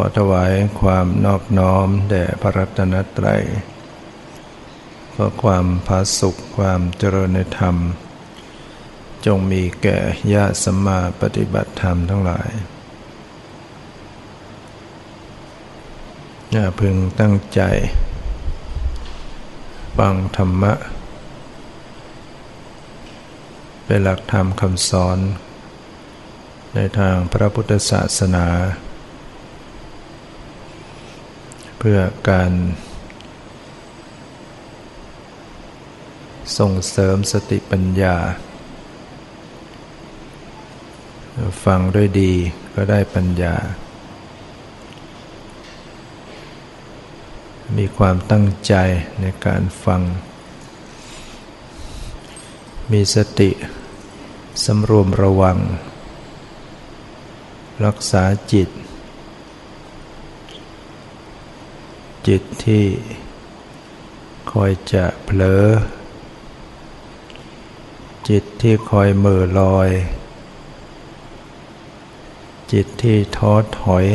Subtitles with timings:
[0.00, 3.42] อถวายความนอบน้อมแด่พระรัตนตรัย
[5.14, 7.76] ขอความพาสุขความเจริญในธรรม
[9.26, 9.98] จงมีแก่
[10.32, 12.50] ญาติสมมาปฏิบัติธรรมทั้งหลาย
[16.52, 17.60] อย่าพึงตั้งใจ
[19.98, 20.74] ฟังธรรมะ
[23.84, 25.18] เป็นหลักธรรมคำสอน
[26.74, 28.46] ในทางพระพุทธศาสนา
[31.78, 32.52] เพื่อการ
[36.58, 38.16] ส่งเสริมสติปัญญา
[41.64, 42.32] ฟังด้วยดี
[42.74, 43.54] ก็ได้ปัญญา
[47.76, 48.74] มีความตั้งใจ
[49.20, 50.02] ในการฟัง
[52.92, 53.50] มีสติ
[54.64, 55.58] สำรวมระวัง
[57.84, 58.68] รักษาจิต
[62.26, 62.84] จิตที่
[64.50, 65.64] คอยจะเผลอ
[68.28, 69.88] จิตที่คอยเมื่อลอย
[72.72, 74.06] จิตที่ท้อถอย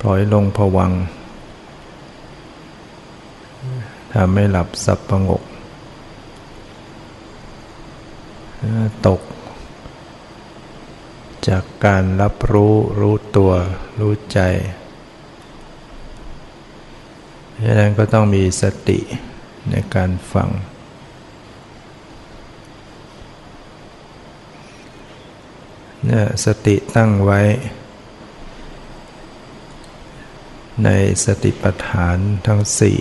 [0.00, 0.92] ปล่อยลงผวัง
[4.12, 5.42] ทำให้หลับสับประงก
[9.06, 9.20] ตก
[11.48, 13.52] จากการรับรู้รู้ตัว
[13.98, 14.40] รู้ใจ
[17.62, 18.98] ดังนั้นก็ต้องมีสติ
[19.70, 20.48] ในการฟัง
[26.04, 27.40] เนี่ยสติตั้งไว้
[30.84, 30.90] ใน
[31.24, 32.98] สติปัฏฐานทั้งสี่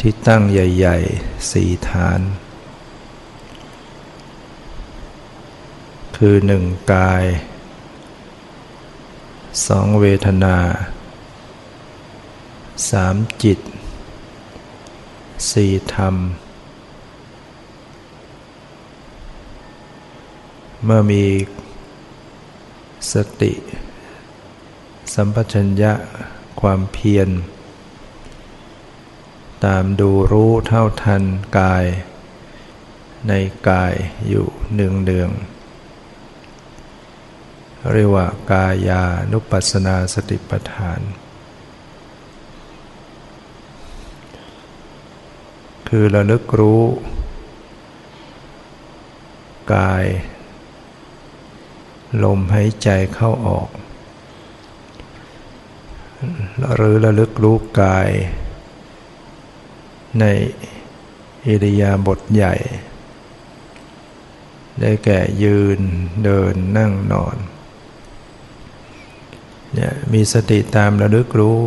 [0.00, 2.20] ที่ตั้งใหญ่ๆสี่ฐาน
[6.16, 7.24] คือหนึ่งกาย
[9.66, 10.56] สองเวทนา
[12.90, 13.58] สามจิต
[15.50, 16.16] สี่ธรรม
[20.84, 21.24] เมื่อมี
[23.12, 23.52] สติ
[25.14, 25.92] สัมปชัญญะ
[26.60, 27.28] ความเพียร
[29.64, 31.22] ตามดูรู้เท่าทัน
[31.58, 31.84] กาย
[33.28, 33.32] ใน
[33.68, 33.94] กาย
[34.28, 35.30] อยู่เนืองเนือง
[37.92, 39.02] เรียกว่ากายา
[39.32, 41.02] นุปัสสนาสติปัฏฐาน
[45.96, 46.82] คือระลึกรู้
[49.74, 50.04] กาย
[52.22, 53.68] ลมหายใจเข้าออก
[56.74, 58.10] หรือระลึกรู้กาย
[60.20, 60.24] ใน
[61.46, 62.54] อิริยาบถใหญ่
[64.80, 65.80] ได้แก่ยืน
[66.24, 67.36] เดินนั่งนอน
[69.74, 71.60] เนี่ยมีสติตามระลึกรู้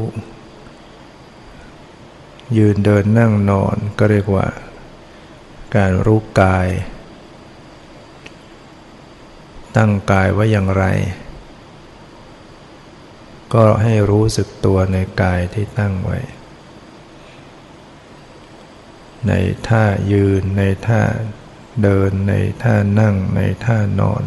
[2.57, 4.47] ยืนเดินนั่งนอนก็เรียกว่า
[5.75, 6.67] การรู้กาย
[9.77, 10.85] ตั้งกายไว้อย่างไร
[13.53, 16.19] ก็ให้รู้สึกตัวในกายที่ตั้งไว้
[19.27, 19.33] ใน
[19.67, 21.01] ท่ายืนในท่า
[21.83, 22.33] เดินใน
[22.63, 24.23] ท่านั่งในท่านอน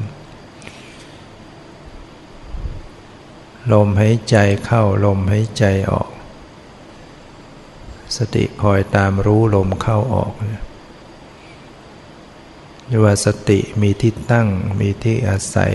[3.72, 6.10] ลมหายใจเข้าลมหายใจออก
[8.16, 10.32] สติคอยตามรู้ลมเข้าออก
[12.86, 14.48] เรียกว่าสติมีที่ตั้ง
[14.80, 15.74] มีที่อาศัย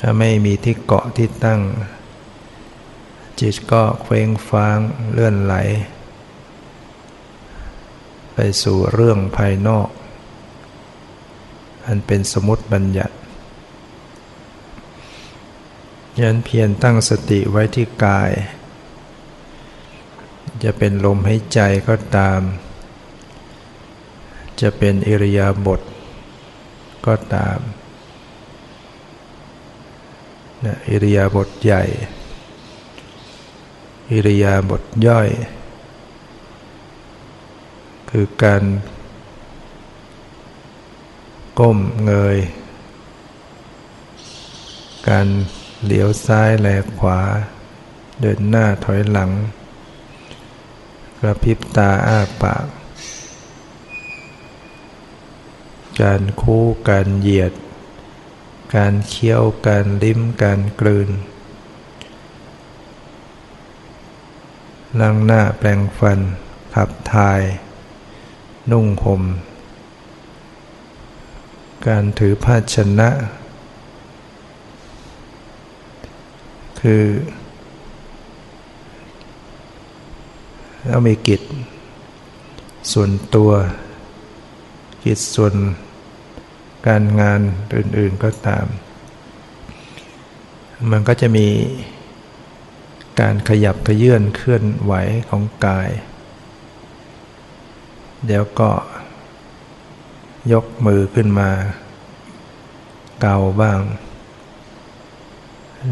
[0.00, 1.60] ถ้าไม่มีที่เกาะที่ตั้ง
[3.40, 4.78] จิตก็เคว้งฟ้าง
[5.12, 5.54] เลื่อนไหล
[8.34, 9.88] ไปสู่เรื่องภายนอก
[11.86, 13.14] อันเป็นสมมติบัญญัติ
[16.20, 18.30] ยันเพียรตั้งสติไว้ที่กาย
[20.62, 22.40] จะเป็นลมหายใจก็ตาม
[24.60, 25.80] จะเป็นอิริยาบถ
[27.06, 27.58] ก็ตาม
[30.64, 31.84] นะอิริยาบถใหญ่
[34.10, 35.28] อิริยาบถย่อย
[38.10, 38.62] คือการ
[41.58, 42.38] ก้มเงย
[45.08, 45.26] การ
[45.84, 46.68] เหลียวซ้ายแล
[46.98, 47.20] ขวา
[48.20, 49.30] เดินหน้าถอยหลัง
[51.20, 52.66] กระพริบตาอ้าปาก
[56.02, 57.52] การคู่การเหยียด
[58.76, 61.10] การเคี้ยวการลิ้มการกลืน
[65.00, 66.20] ล้างหน้าแปลงฟัน
[66.74, 67.42] ขับถ่าย
[68.70, 69.22] นุ่งห่ม
[71.86, 73.08] การถือภาชนะ
[76.82, 77.04] คือ
[80.86, 81.42] เรามีกิจ
[82.92, 83.50] ส่วนตัว
[85.04, 85.54] กิจส่วน
[86.86, 87.40] การงาน
[87.74, 88.66] อื่น ๆก็ตาม
[90.90, 91.48] มันก็จะมี
[93.20, 94.94] การขยับขยื่นเคลื่อนไหว
[95.28, 95.90] ของกาย
[98.26, 98.70] เดี๋ยวก็
[100.52, 101.50] ยกมือขึ้นมา
[103.20, 103.80] เกาบ้าง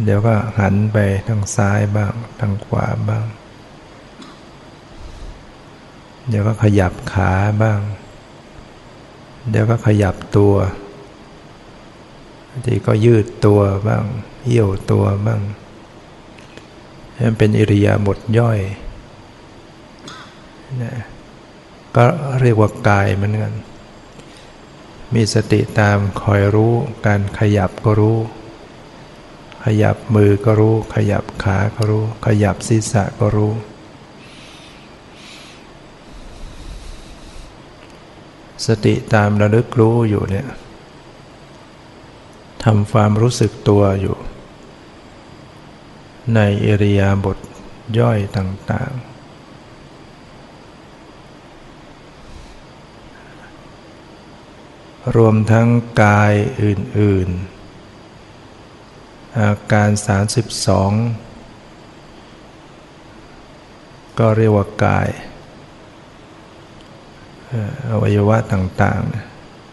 [0.05, 0.97] เดี๋ยวก็หันไป
[1.27, 3.25] ทางซ้ายบ้าง ทางขวาบ้าง
[6.29, 7.33] เดี๋ยวก็ขยับขา
[7.63, 7.81] บ้าง
[9.51, 10.55] เดี๋ยวก็ขยับตัว
[12.65, 14.05] ทีก็ยืดตัวบ้าง
[14.47, 15.41] เหี่ยวตัวบ้าง
[17.23, 18.59] มันเป็นอิริยาบถย่อย
[20.83, 20.95] นะ
[21.97, 22.05] ก็
[22.41, 23.55] เรียกว่ากายเหมือนกัน
[25.15, 26.73] มีสติตามคอยรู้
[27.07, 28.19] การขยับก็รู้
[29.65, 33.53] ขยับมือก็รู้ ขยับขาก็รู้ ขยับศีรษะก็รู้
[38.67, 40.47] สติตามระลึกรู้อยู่เนี่ย
[42.65, 44.17] ทำความรู้สึกตัวอยู่
[46.35, 47.39] ในเอริยาบท
[47.99, 49.11] ย่อยต่างๆ
[55.17, 55.69] รวมทั้ง
[56.03, 57.60] กายอื่น ๆ
[59.39, 59.91] อาการ
[61.45, 65.09] 32 ก็เรียกว่ากาย
[67.91, 69.03] อวัยวะต่าง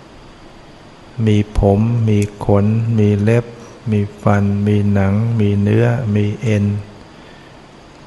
[0.08, 2.66] ๆ มีผม มีขน
[3.00, 3.46] มีเล็บ
[3.92, 6.66] มีฟัน มีหนัง มีเนื้อ มีเอ็น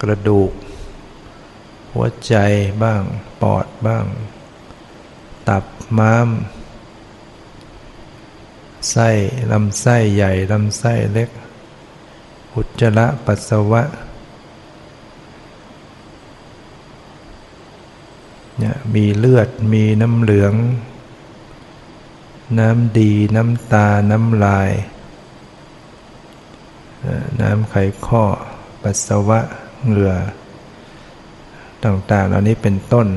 [0.02, 0.50] กระดูก
[1.92, 2.34] หัวใจ
[2.82, 3.02] บ้าง
[3.42, 4.04] ปอดบ้าง
[5.48, 5.64] ตับ
[5.98, 6.28] ม้าม
[8.90, 9.08] ไส้
[9.52, 11.30] ลำไส้ใหญ่ลำไส้เล็ก
[12.54, 13.82] อุจจาระปัสสาวะ
[18.58, 20.54] เนี่ยมีเลือดมีน้ำเหลือง
[22.58, 24.70] น้ำดีน้ำตาน้ำลาย
[27.40, 27.74] น้ำไข
[28.06, 28.24] ข้อ
[28.82, 29.40] ปัสสาวะ
[29.86, 30.14] เหงื่อ
[31.84, 33.08] ต่างๆ เหล่านี้เป็นต้น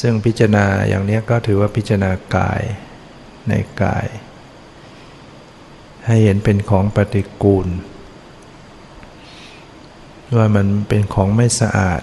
[0.00, 2.62] ซึ่งพิจารณาอย่างนี้ก็ถือว่าพิจารณากาย
[3.48, 4.06] ในกาย
[6.06, 7.68] ให้เห็นเป็นของปฏิกูล
[10.36, 12.02] ว่ามันเป็นของไม่สะอาด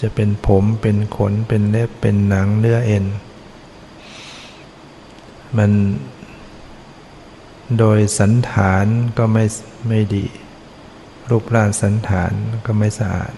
[0.00, 3.04] จะเป็นผมเป็นขนเป็นเล็บเป็นหนังเนื้อเอ็น
[5.56, 5.70] มัน
[7.78, 8.86] โดยสันฐาน
[9.18, 9.44] ก็ไม่
[9.88, 10.26] ไม่ดี
[11.30, 12.32] รูปร่างสันฐาน
[12.66, 13.34] ก็ไม่สะอาด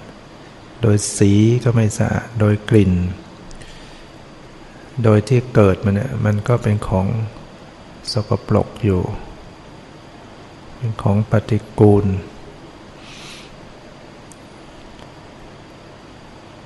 [0.82, 1.32] โดยสี
[1.64, 2.92] ก็ไม่สะอาด โดยกลิ่น
[5.02, 7.06] โดยที่เกิดมันเนี่ยมันก็เป็นของ
[8.12, 9.02] สกปรกอยู่
[10.76, 12.06] เป็นของปฏิกูล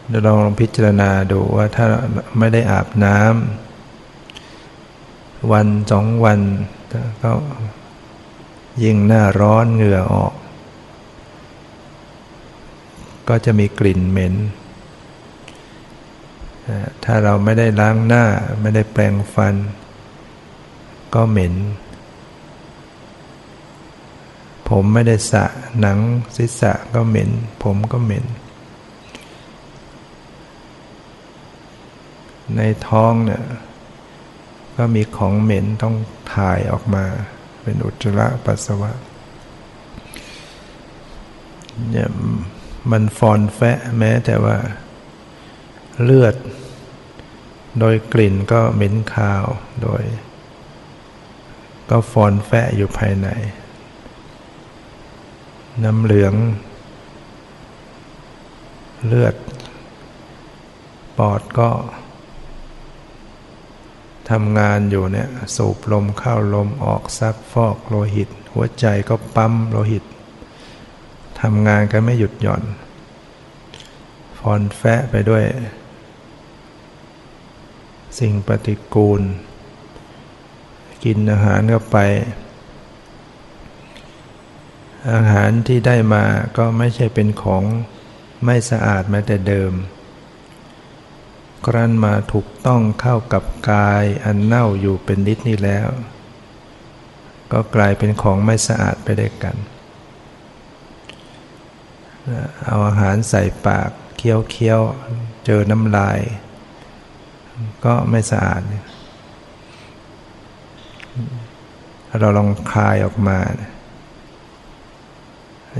[0.08, 1.86] เดี๋ยวลองพิจารณาดูว่าถ้า
[2.38, 6.40] ไม่ได้อาบน้ำวันสองวัน
[7.22, 7.32] ก็
[8.82, 10.34] ยิ่งหน้าร้อนเหงื่อออก
[13.28, 14.34] ก็จะมีกลิ่นเหม็น
[17.04, 18.24] ถ้าเราไม่ได้ล้างหน้า
[18.60, 19.54] ไม่ได้แปรงฟัน
[21.14, 21.54] ก็เหม็น
[24.68, 25.44] ผมไม่ได้สระ
[25.80, 25.98] หนัง
[26.36, 27.30] ศีรษะก็เหม็น
[27.62, 28.24] ผมก็เหม็น
[32.56, 33.42] ในท้องเนี่ย
[34.76, 35.96] ก็มีของเหม็นต้อง
[36.34, 37.04] ถ่ายออกมา
[37.62, 38.92] เป็นอุจจาระปัสสาวะ
[41.90, 42.08] เนี่ย
[42.90, 44.56] มันฟอนแฟะแม้แต่ว่า
[46.02, 46.34] เลือด
[47.78, 49.44] โดยกลิ่นก็เหม็นคาว
[49.82, 50.02] โดย
[51.90, 53.28] ก็ฟอนแฟะอยู่ภายใน
[55.84, 56.34] น้ำเหลือง
[59.06, 59.34] เลือด
[61.18, 61.70] ปอดก็
[64.30, 70.04] ทำงานอยู่เนี่ย สูบลมเข้าลมออกซักฟอกโลหิต หัวใจก็ปั๊มโลหิต
[71.40, 72.62] ทำงานกันไม่หยุดหย่อน
[74.38, 75.44] ฟอนแฟะไปด้วย
[78.20, 79.22] สิ่งปฏิกูล
[81.04, 81.98] กินอาหารเข้าไป
[85.12, 86.24] อาหารที่ได้มา
[86.58, 87.64] ก็ไม่ใช่เป็นของ
[88.44, 89.72] ไม่สะอาดแม้แต่เดิม
[91.66, 95.88] ครั้นมาถูกต้องเข้ากับกายอันเน่าอยู่เป็นนิดนี้แล้ว
[97.52, 99.56] ก็กลายเป็นของไม่สะอาดไปได้กัน
[102.66, 104.80] เอาอาหารใส่ปากเคี้ยวเคี้ยว
[105.46, 106.20] เจอน้ำลาย
[107.84, 108.62] ก็ไม่สะอาด
[112.20, 113.38] เราลองคายออกมา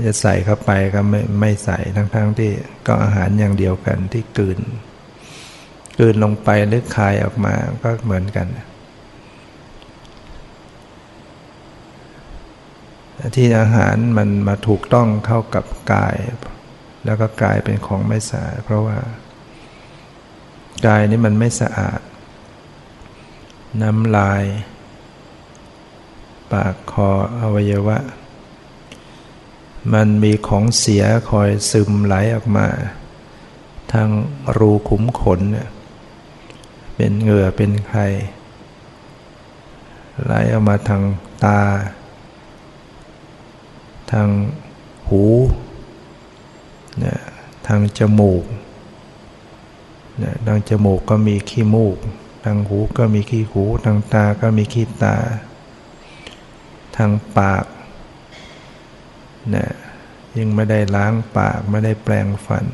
[0.07, 2.51] จะใส่เข้าไปก็ไม่ไม่ใส่ทั้งๆทที่
[2.87, 4.59] ก็อาหารอย่างเดียวกันที่กืน
[5.99, 8.47] ลืนลงไปหรือคายออกมาก็เหมือนกัน
[13.35, 16.15] ที่อาหารมันมาถูกต้องเข้ากับกาย
[17.05, 18.97] แล้วก็กลายเป็นของไม่สะอาดเพราะว่า
[20.85, 21.99] กายนี้มันไม่สะอาด
[23.81, 24.43] น้ำลาย
[26.51, 27.09] ปากคอ
[27.39, 27.97] อวัยวะ
[29.93, 32.67] มันมีของเสียคอยซึมไหลออกมา
[33.91, 34.09] ทาง
[34.57, 35.69] รูขุมขนเนี่ย
[36.95, 38.01] เป็นเหงื่อเป็นใคร
[40.23, 41.01] ไหลออกมาทาง
[41.45, 41.61] ตา
[44.11, 44.27] ทาง
[45.07, 45.23] หู
[46.99, 47.19] เนี่ย
[47.67, 48.43] ทางจมูก
[50.47, 51.97] ทางจมูกก็มีขี้มูก
[52.45, 55.15] ทางหูก็มีขี้หู ทางตาก็มีขี้ตา
[56.95, 57.65] ทางปาก
[59.53, 59.69] นี่ย
[60.37, 62.65] ยังไม่ได้ล้างปากไม่ได้แปลงฟัน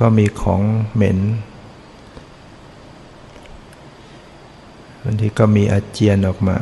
[0.00, 0.62] ก็มีของ
[0.94, 1.18] เหม็น
[5.02, 6.58] บางทีก็มีอาเจียนออกมา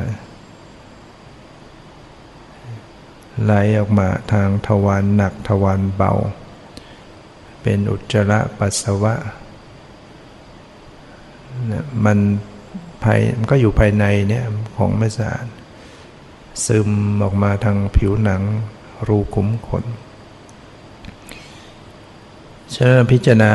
[3.43, 6.13] ไหลออกมาทางทวารหนักทวารเบา
[7.65, 9.15] เป็นอุจจาระปัสสาวะ
[12.05, 12.19] มัน
[13.03, 14.45] ภายมันก็อยู่ภายในเนี่ย
[14.77, 15.47] ของไม่สะอาด
[16.67, 16.91] ซึม
[17.23, 18.43] ออกมาทางผิวหนัง
[19.07, 19.85] รูขุมขน
[22.75, 23.53] ฉะนั้นพิจารณา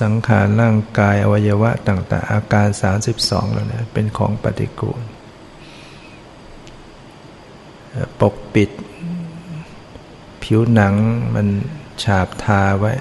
[0.00, 2.68] สังขารร่างกายอวัยวะต่าง ๆ อาการ
[3.10, 5.02] 32 แล้วนะเป็นของปฏิกูล
[8.20, 8.70] ปกปิด
[10.46, 10.94] ผิวหนัง
[11.34, 11.46] มัน
[12.02, 12.92] ฉาบทาไว้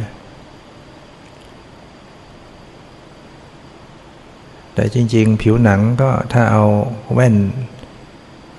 [4.73, 6.65] แต่จริง ๆ ผิวหนังก็ถ้าเอา
[7.13, 7.35] แว่น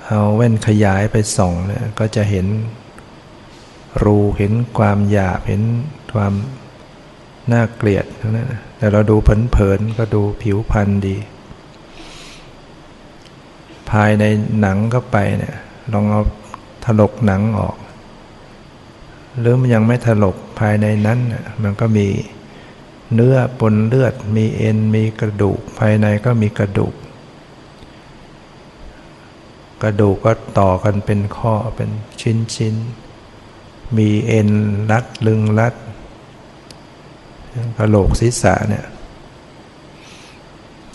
[0.09, 2.47] เอาแว่นขยายไปส่องเนี่ยก็จะเห็น
[4.03, 5.63] รูเห็นความหยาบเห็น
[6.15, 6.35] ความ
[7.53, 11.17] น่าเกลียดทั้งนั้นแต่เราดูเผินๆก็ดูผิวพรรณดี
[13.91, 14.25] ภายใน
[14.61, 15.57] หนังก็ไปเนี่ย
[15.93, 16.21] ลองเอา
[16.85, 17.77] ถลกหนังออก
[19.39, 21.19] หรือมันยังไม่ถลกภายในนั้น
[21.63, 22.07] มันก็มี
[23.15, 26.95] เนื้อปนเลือด มีเอ็น มีกระดูก ภายในก็มีกระดูก
[29.83, 31.91] กระดูกก็ต่อกันเป็นข้อเป็น
[32.21, 34.51] ชิ้นๆมีเอ็น
[34.91, 35.75] รัดลึงรัด
[37.79, 38.87] กระโหลกศีรษะเนี่ย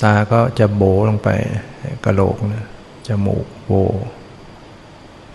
[0.04, 1.30] ตาก็จะโบลงไป
[2.06, 2.66] กระโหลกนะ
[3.08, 3.74] จมูกโบ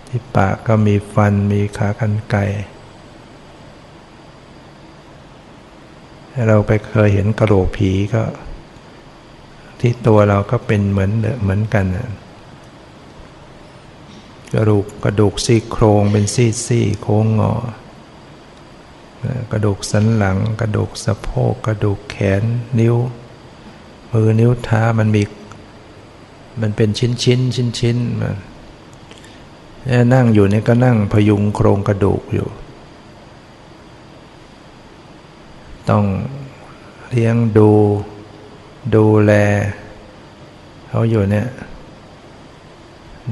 [0.08, 2.40] ที่ปากก็มีฟันมีขากันไกร
[6.48, 8.22] เราไปเคยเห็นกระโหลกผีก็
[9.80, 11.10] ที่ตัวเราก็เป็นเหมือน
[11.42, 11.86] เหมือนกัน
[14.54, 17.52] กระดูกกระดูกซี่โครงเป็นซี่ซี่โค้งงอ
[19.52, 22.42] กระดูกสันหลัง กระดูกสะโพกกระดูกแขน
[22.78, 22.96] นิ้ว
[24.12, 25.22] มือนิ้วเท้ามันมี
[26.60, 28.34] มันเป็นชิ้นชิ้นชิ้นชิ้นมัน
[30.14, 32.48] นั่งอยู่นี่ก็นั่งพยุงโครงกระดูกอยู่
[35.90, 36.04] ต้อง
[37.10, 37.70] เลี้ยงดู
[38.94, 39.32] ดูแล
[40.88, 41.48] เขาอยู่เนี่ย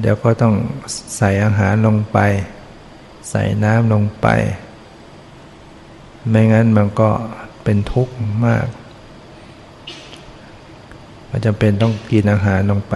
[0.01, 0.55] เดี๋ยวก็ต้อง
[1.17, 2.19] ใส่อาหารลงไป
[3.31, 4.27] ใส่น้ำลงไป
[6.29, 7.11] ไม่งั้นมันก็
[7.63, 8.15] เป็นทุกข์
[8.47, 8.67] มาก
[11.31, 12.95] มันจำเป็นต้องกินอาหารลงไป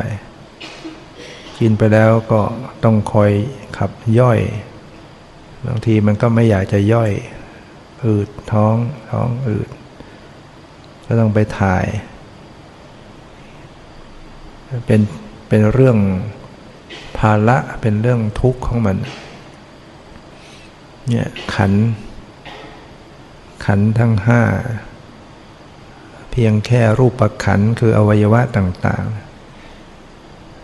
[1.59, 2.41] กินไปแล้วก็
[2.85, 3.33] ต้องคอย
[3.77, 4.41] ขับย่อย
[5.67, 7.13] บางทีมันก็ไม่อยากจะย่อย
[8.05, 8.77] อืดท้อง
[9.11, 9.69] ท้องอืด
[11.07, 11.87] ก็ต้องไปถ่าย
[14.87, 15.01] เป็น
[15.49, 15.99] เป็นเรื่อง
[17.19, 18.97] ภาระเป็นเรื่องทุกข์ของมัน
[21.09, 21.73] เนี่ยขัน
[23.65, 24.43] ขันทั้งห้า
[26.31, 29.05] เพียงแค่รูปประขันคืออวัยวะต่าง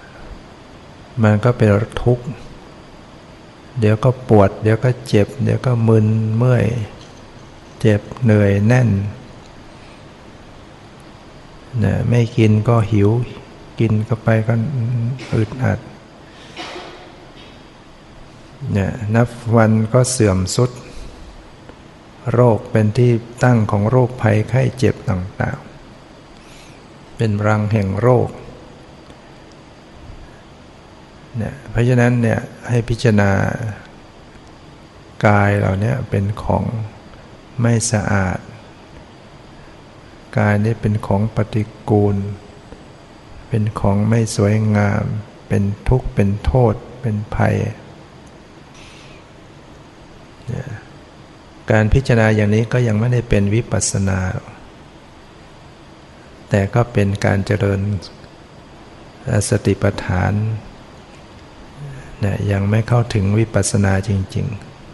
[0.06, 1.68] ๆ มันก็เป็น
[2.02, 2.24] ทุกข์
[3.80, 6.64] เดี๋ยวก็ปวด เดี๋ยวก็เจ็บ เดี๋ยวก็มึนเมื่อย
[7.86, 8.88] เจ็บเหนื่อยแน่น
[11.84, 13.10] นะไม่กินก็หิว
[13.80, 14.54] กินก็ไปก็
[15.34, 15.78] อึดอัด
[18.72, 20.70] เนี่ยนับวันก็เสื่อมสุด
[22.32, 23.12] โรคเป็นที่
[23.44, 28.28] ตั้งของโรคภัยไข้เจ็บต่างๆ เป็นรังแห่งโรค
[31.36, 33.30] เนี่ยเพราะฉะนั้นเนี่ยให้พิจารณา
[35.26, 36.64] กายเราเนี่ยเป็นของ
[37.60, 38.38] ไม่สะอาด
[40.36, 42.16] กายนี้เป็นของปฏิกูล
[43.48, 45.04] เป็นของไม่สวยงาม
[45.48, 47.56] เป็นทุกข์ เป็นโทษ เป็นภัย
[51.70, 54.20] การพิจารณาอย่างนี้ก็ยังไม่ได้เป็นวิปัสสนา
[56.50, 57.80] แต่ก็เป็นการเจริญ
[59.48, 60.32] สติปัฏฐาน
[62.24, 64.46] นะยังไม่เข้าถึงวิปัสสนาจริง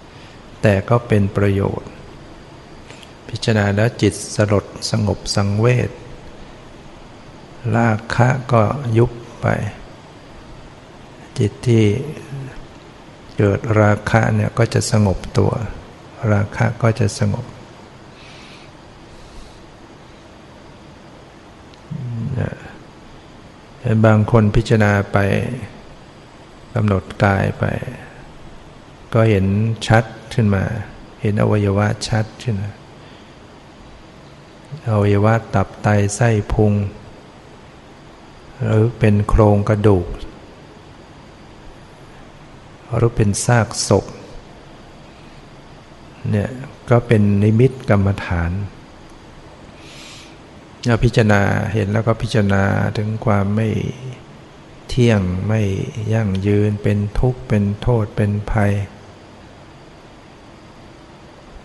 [0.07, 1.91] ๆ แต่ก็เป็นประโยชน์
[3.31, 5.91] พิจารณาแล้วจิตสลดสงบสังเวช
[7.75, 8.63] ลาคะก็
[8.99, 9.11] ยุบ
[9.41, 9.47] ไป
[11.39, 11.85] จิตที่
[13.37, 15.53] เกิดราคะเนี่ยก็จะสงบตัว
[16.33, 17.45] ราคะก็จะสงบ
[24.05, 25.19] บางคนพิจารณาไป
[26.75, 27.65] กำหนดกายไป
[29.15, 29.47] ก็เห็น
[29.87, 30.65] ชัดขึ้นมา
[31.21, 32.71] เห็นอวัยวะชัดขึ้นมา
[34.89, 36.73] อวัยวะตับไตไส้พุง
[38.65, 40.07] หรือเป็นโครงกระดูก
[42.97, 44.05] หรือเป็นซากศพ
[46.31, 46.49] เนี่ย
[46.91, 48.51] ก็เป็นนิมิตกรรมฐาน
[50.87, 52.65] เราพิจารณาเห็นแล้วก็พิจารณา
[52.97, 53.69] ถึงความไม่
[54.89, 55.63] เที่ยงไม่
[56.13, 58.73] ยั่งยืนเป็นทุกข์เป็นโทษเป็นภัย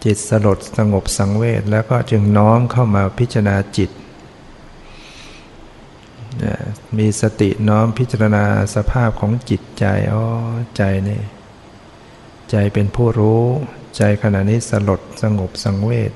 [0.05, 3.89] จิตสลดสงบสังเวชแล้วก็จึงน้อมเข้ามาพิจารณาจิต
[6.97, 8.43] มีสติน้อมพิจารณา
[8.75, 10.23] สภาพของจิตใจอ๋อ
[10.77, 11.21] ใจนี่
[12.51, 13.43] ใจเป็นผู้รู้
[13.97, 16.11] ใจขณะนี้สลดสงบสังเวช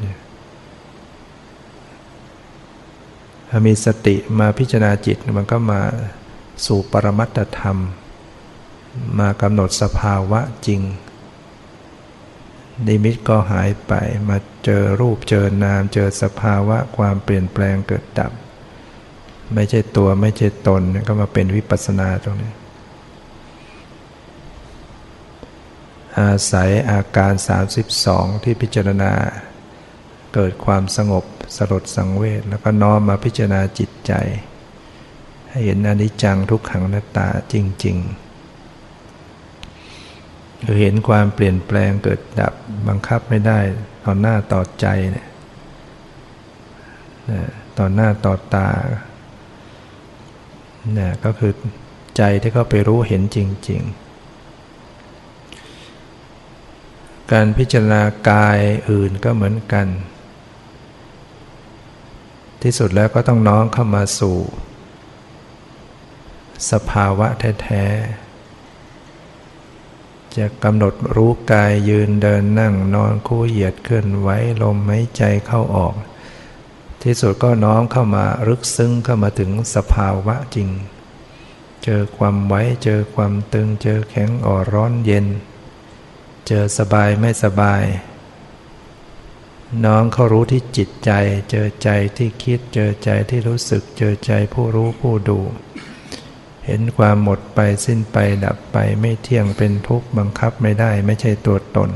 [3.49, 5.81] ถ้ามีสติมาพิจารณาจิตมันก็มา
[6.65, 7.77] สู่ปรมัตธรรม
[9.19, 10.81] มากำหนดสภาวะจริง
[12.87, 13.93] นิมิตก็หายไป
[14.29, 18.31] มาเจอรูปเจอนาม เจอสภาวะความเปลี่ยนแปลงเกิดดับ
[19.53, 22.51] ไม่ใช่ตัวไม่ใช่ตนก็มาเป็นวิปัสสนาตรงนี้
[26.19, 27.33] อาศัยอาการ
[27.89, 29.11] 32 ที่พิจารณา
[30.33, 34.13] เกิดความสงบสลดสังเวชแล้วก็น้อมมาพิจารณาจิตใจ
[35.49, 38.28] ให้เห็นอนิจจังทุกขังนัตตาจริง ๆ
[40.65, 42.53] คือเห็นความเปลี่ยนแปลงเกิดดับ
[42.87, 43.59] บังคับไม่ได้
[44.05, 45.27] ต่อหน้าต่อใจเนี่ย
[47.77, 48.69] ต่อหน้าต่อตา
[50.93, 51.53] เนะก็คือ
[52.17, 53.37] ใจที่เขาไปรู้เห็นจ
[53.69, 53.93] ริง ๆ
[57.31, 59.87] การพิจารณากายอื่นก็เหมือนกัน
[62.63, 64.37] ที่สุดแล้วก็ต้องน้องเข้ามาสู่
[66.71, 67.27] สภาวะ
[67.61, 68.28] แท้ๆ
[70.37, 74.29] จะกำหนดรู้กายยืนเดินนั่งนอนคู่เหยียดเคลื่อนไหว
[74.61, 75.95] ลมหายใจเข้าออก
[77.03, 80.69] ที่สุดก็น้อมเข้ามารึกซึ้งเข้ามาถึงสภาวะจริง
[81.83, 85.25] เจอความไว้เจอความตึงเจอแข็งอ่อนร้อนเย็น
[86.47, 87.83] เจอสบายไม่สบาย
[89.85, 91.11] น้องเขารู้ที่จิตใจ
[91.49, 95.39] เจอใจที่คิดเจอใจที่รู้สึก เจอใจผู้รู้ผู้ดู
[96.69, 101.89] เห็นความหมดไปสิ้นไปดับไปไม่เที่ยงเป็นทุกข์บังคับไม่ได้ไม่ใช่ตัวตน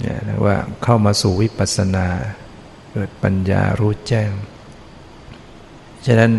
[0.00, 2.06] เนี่ยว่าเข้ามาสู่วิปัสสนา
[2.92, 4.30] เกิดปัญญารู้แจ้ง
[6.06, 6.32] ฉะนั้น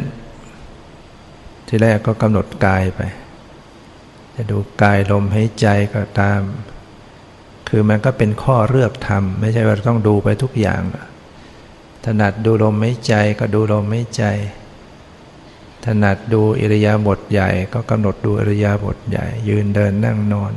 [1.67, 2.99] ที่แรกก็กำหนดกายไป
[4.35, 6.41] จะดูกายลมหายใจก็ตาม
[7.69, 10.81] คือมันก็เป็นข้อเลือกทำไม่ใช่ว่าต้องดูไปทุกอย่าง
[12.05, 14.25] ถนัดดูลมหายใจก็ดูลมหายใจ
[15.85, 20.53] ถนัดดูอิริยาบถใหญ่ ก็กำหนดดูอิริยาบถใหญ่ ยืนเดินนั่งนอน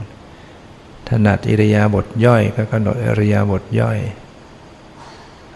[1.09, 3.99] ถนัดอิริยาบถย่อยก็กำหนดอิริยาบถย่อย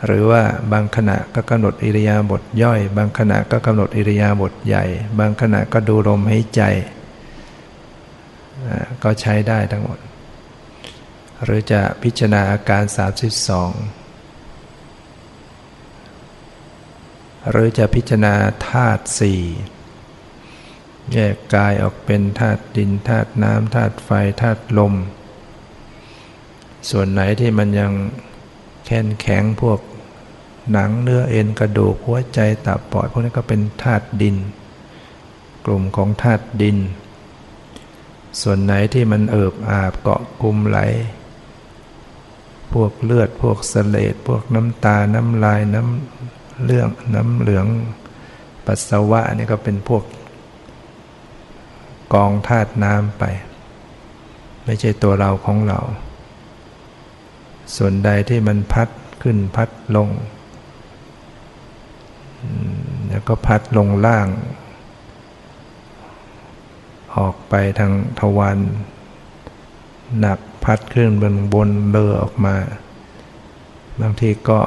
[0.07, 4.85] หรือว่าบางขณะก็กำหนดอิริยาบถย่อย บางขณะก็กำหนดอิริยาบถใหญ่
[5.19, 6.63] บางขณะก็ดูลมหายใจ
[9.03, 9.99] ก็ใช้ได้ทั้งหมด
[11.45, 12.83] หรือจะพิจารณาอาการ
[13.47, 14.06] 32
[17.51, 18.35] หรือจะพิจารณา
[18.69, 19.43] ธาตุสี่
[21.13, 24.11] แยกกายออกเป็นธาตุดินธาตุน้ำธาตุไฟ
[24.43, 24.95] ธาตุลม
[26.91, 27.93] ส่วนไหนที่มันยัง
[28.87, 29.81] แข็งแข็งพวก
[30.73, 34.37] หนังเนื้อเอ็นกระดูกหัวใจตับปอดพวกนี้ก็เป็นธาตุดิน
[35.65, 36.79] กลุ่มของธาตุดิน
[38.41, 40.79] ส่วนไหนที่มันเอิบอาบเกาะกลุ่มไหล
[42.73, 46.16] พวกเลือดพวกเสลดพวกน้ำตาน้ำลายน้ำ
[46.65, 47.67] เรื่องน้ำเหลือง
[48.67, 50.05] ปัสสาวะนี่ก็เป็นพวก
[52.15, 53.25] กองธาตุน้ำไป
[54.65, 55.81] ไม่ใช่ตัวเราของเรา
[57.77, 58.89] ส่วนใดที่มันพัด
[59.23, 60.09] ขึ้นพัดลง
[63.09, 64.27] แล้วก็พัดลงล่าง
[67.17, 68.59] ออกไปทางทวาร
[70.21, 72.57] หนักพัดขึ้นบนบนเลอออกมา
[74.01, 74.59] บางทีก็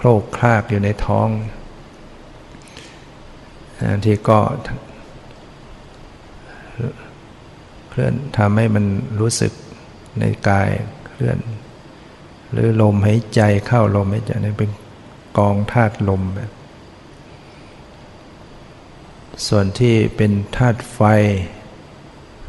[0.00, 1.28] โครกคลากอยู่ในท้อง
[4.04, 4.40] ที่ก็
[7.88, 8.84] เคลื่อนทำให้มัน
[9.20, 9.52] รู้สึก
[10.20, 10.70] ในกาย
[11.08, 11.38] เคลื่อน
[12.52, 14.70] หรือลมหายใจเข้าลมหายใจนี่เป็น
[15.38, 16.50] กองธาตุลมแบบ
[19.46, 21.00] ส่วนที่เป็นธาตุไฟ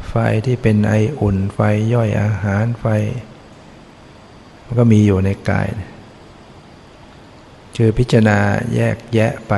[0.08, 0.14] ไฟ
[0.46, 1.58] ที่เป็นไออุ่นไฟ
[1.92, 2.86] ย่อยอาหารไฟ
[4.64, 5.68] มันก็มีอยู่ในกาย
[7.82, 8.38] คือพิจารณา
[8.74, 9.54] แยกแยะไป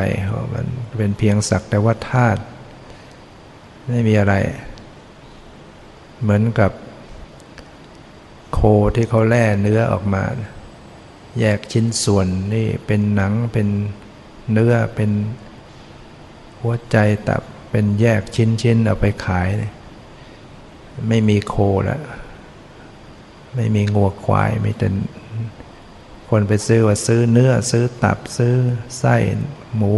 [0.53, 0.67] มัน
[0.99, 2.41] เป็นเพียงสักแต่ว่าธาตุ
[3.89, 4.35] ไม่มีอะไร
[6.21, 6.73] เหมือนกับ
[8.53, 8.61] โค
[8.97, 10.23] ที่เขาแล่เนื้อออกมา
[11.41, 13.69] แยกชิ้นส่วนนี่เป็นหนังเป็น
[14.53, 15.11] เนื้อเป็น
[16.61, 16.97] หัวใจ
[17.29, 19.49] ตับเป็นแยกชิ้นชิ้นเอาไปขาย
[21.09, 21.55] ไม่มีโค
[21.85, 22.03] แล้ว
[23.55, 24.89] ไม่มีงัวควายไม่แต่
[26.35, 28.55] คนไปซื้อว่าซื้อเนื้อซื้อตับซื้อ
[28.99, 29.16] ไส้
[29.77, 29.95] หมู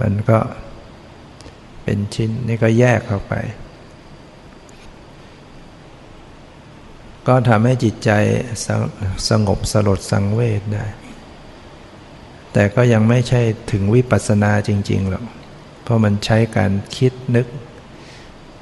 [0.00, 0.38] มันก็
[1.82, 3.34] เป็นชิ้นนี่ก็แยกเข้าไป
[7.28, 8.10] ก็ทำให้จิตใจ
[8.66, 8.68] ส
[9.28, 10.86] สงบสลดสังเวชได้
[12.52, 13.40] แต่ก็ยังไม่ใช่
[13.72, 15.24] ถึงวิปัสสนาจริงๆหรอก
[15.82, 17.46] เพราะมันใช้การคิดนึก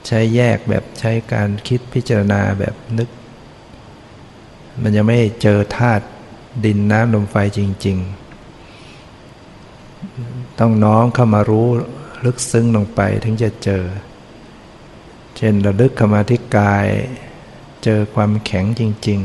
[0.07, 3.09] ใช้แยกแบบใช้การคิดพิจารณาแบบนึก
[4.83, 6.05] มันยังไม่เจอธาตุ
[6.65, 7.99] ดินน้ำลมไฟจริง
[9.73, 11.69] ๆ ต้องน้อมเข้ามารู้
[12.25, 13.85] ลึกซึ้งลงไปถึงจะเจอ
[15.37, 16.87] เช่นระลึกเข้ามาที่กาย
[17.85, 19.21] เจอความแข็งจริง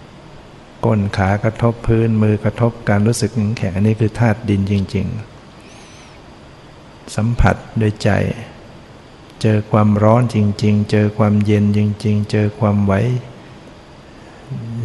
[0.00, 5.06] ๆก้นขากระทบพื้นมือกระทบการรู้สึกแข็งอันนี้คือธาตุดินจริง
[5.90, 8.10] ๆ สัมผัสด้วยใจ
[9.42, 12.92] เจอความร้อนจริง ๆ เจอความเย็นจริง ๆ เจอความไหว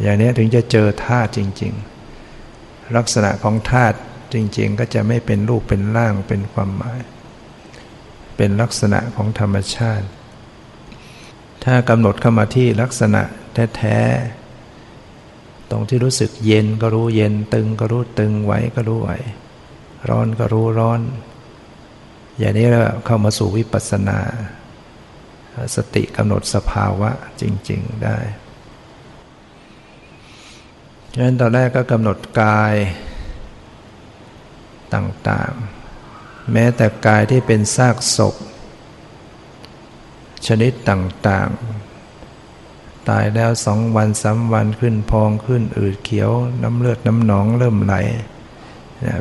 [0.02, 1.74] อย่างนี้ถึงจะเจอธาตุจริง
[2.30, 3.98] ๆ ลักษณะของธาตุ
[4.34, 7.02] จริง ๆ ก็จะไม่เป็นรูปเป็นร่างเป็นความหมาย
[8.38, 10.08] เป็นลักษณะของธรรมชาติ
[11.64, 13.22] ถ้ากำหนดเข้ามาที่ลักษณะ
[13.78, 19.12] แท้ๆ ตรงที่รู้สึกเย็นก็รู้เย็นตึงก็รู้ตึงไหวก็รู้ไหว
[20.10, 21.02] ร้อนก็รู้ร้อน
[22.40, 24.20] อย่างนี้เราเข้ามาสู่วิปัสสนา
[25.76, 27.10] สติกำหนดสภาวะ
[27.42, 28.18] จริง ๆ ได้
[31.16, 32.76] ฉะนั้นตอนแรกก็กำหนดกาย
[34.94, 38.36] ต่างๆ แม้แต่กายที่เป็นซากศพ
[40.48, 46.32] ชนิดต่างๆ ตายแล้วสองวันสามวันขึ้นพองขึ้นอืดเขียว
[46.64, 47.96] น้ำเลือดน้ำหนองเริ่มไหล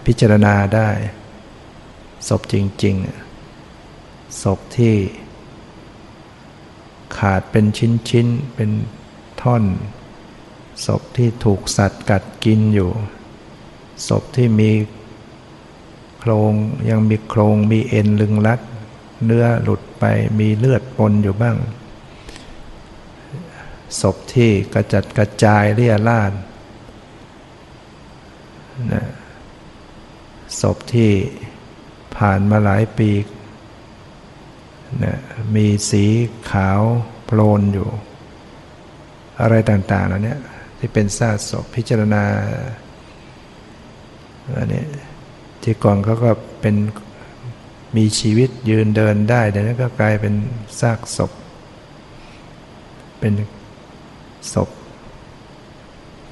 [0.07, 0.89] พิจารณาได้
[2.29, 4.95] ศพจริงๆศพที่
[7.17, 7.65] ขาดเป็น
[8.09, 8.71] ชิ้นๆ เป็น
[9.43, 9.65] ท่อน
[10.85, 12.91] ศพที่ถูกสัตว์กัดกินอยู่
[14.09, 14.71] ศพที่มี
[16.19, 16.53] โครง
[16.91, 18.61] ยังมีโครงมีเอ็นลึงลัด
[19.25, 20.05] เนื้อหลุดไป
[20.39, 21.57] มีเลือดปนอยู่บ้าง
[24.01, 26.33] ศพที่กระจัดกระจายเรี่ยราด
[28.93, 29.05] นะ
[30.61, 31.11] ศพที่
[32.17, 33.11] ผ่านมาหลายปี
[35.05, 35.17] นะ
[35.55, 36.05] มีสี
[36.51, 36.81] ขาว
[37.25, 37.89] โพลนอยู่
[39.41, 40.41] อะไรต่างๆแล้วเนี่ย
[40.85, 42.25] ที่เป็นซากศพพิจารณา
[44.57, 44.85] อันนี้
[45.63, 46.77] ที่ก่อนเขาก็เป็น
[47.97, 50.35] มีชีวิตยืนเดินได้เดี๋ยวนี้ก็กลายเป็น
[50.81, 51.33] ซากศพ
[53.21, 53.33] เป็น
[54.53, 54.69] ศพ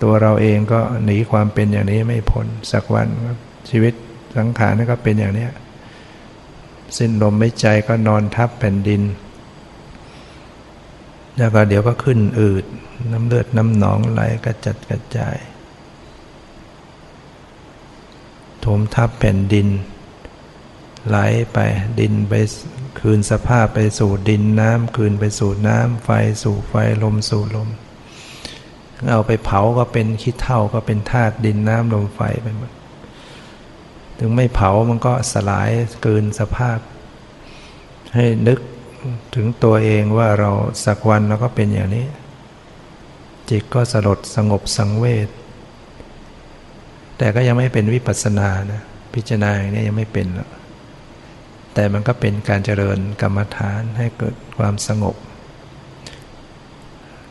[0.02, 3.08] ตัวเราเองก็หนีความเป็นอย่างนี้ไม่พ้นสักวัน
[3.70, 3.94] ชีวิต
[4.36, 5.46] สังขารนี่ก็เป็นอย่างนี้
[6.96, 9.02] สิ้นลมไม่ใจก็นอนทับแผ่นดิน
[11.40, 12.64] แล้วก็เดี๋ยวก็ขึ้นอืด
[13.12, 15.36] น้ำเลือดน้ำหนองไหลกระจัดกระจาย
[18.64, 19.68] ถมทับแผ่นดิน
[21.08, 21.18] ไหล
[21.52, 21.58] ไป
[22.00, 22.34] ดินไป
[23.00, 26.10] คืนสภาพไปสู่ดินน้ำคืนไปสู่น้ำไฟ
[26.42, 27.68] สู่ไฟลมสู่ลม
[29.08, 32.70] เอาไปเผาก็เป็นขี้เท่าก็เป็นธาตุดินน้ำลมไฟไปหมด
[34.18, 35.70] ถึงไม่เผามันก็สลาย
[36.02, 36.78] เกินสภาพ
[38.14, 38.60] ให้นึก
[39.34, 40.50] ถึงตัวเองว่าเรา
[40.84, 42.06] สักวันเราก็เป็นอย่างนี้
[43.50, 45.28] จิตก็สลดสงบสังเวช
[47.18, 48.82] แต่ก็ยังไม่เป็นวิปัสสนานะ
[49.14, 50.50] พิจารณาอย่างนี้ยังไม่เป็นหรอก
[51.74, 55.16] แต่มันก็เป็นการเจริญกรรมฐานให้เกิดความสงบ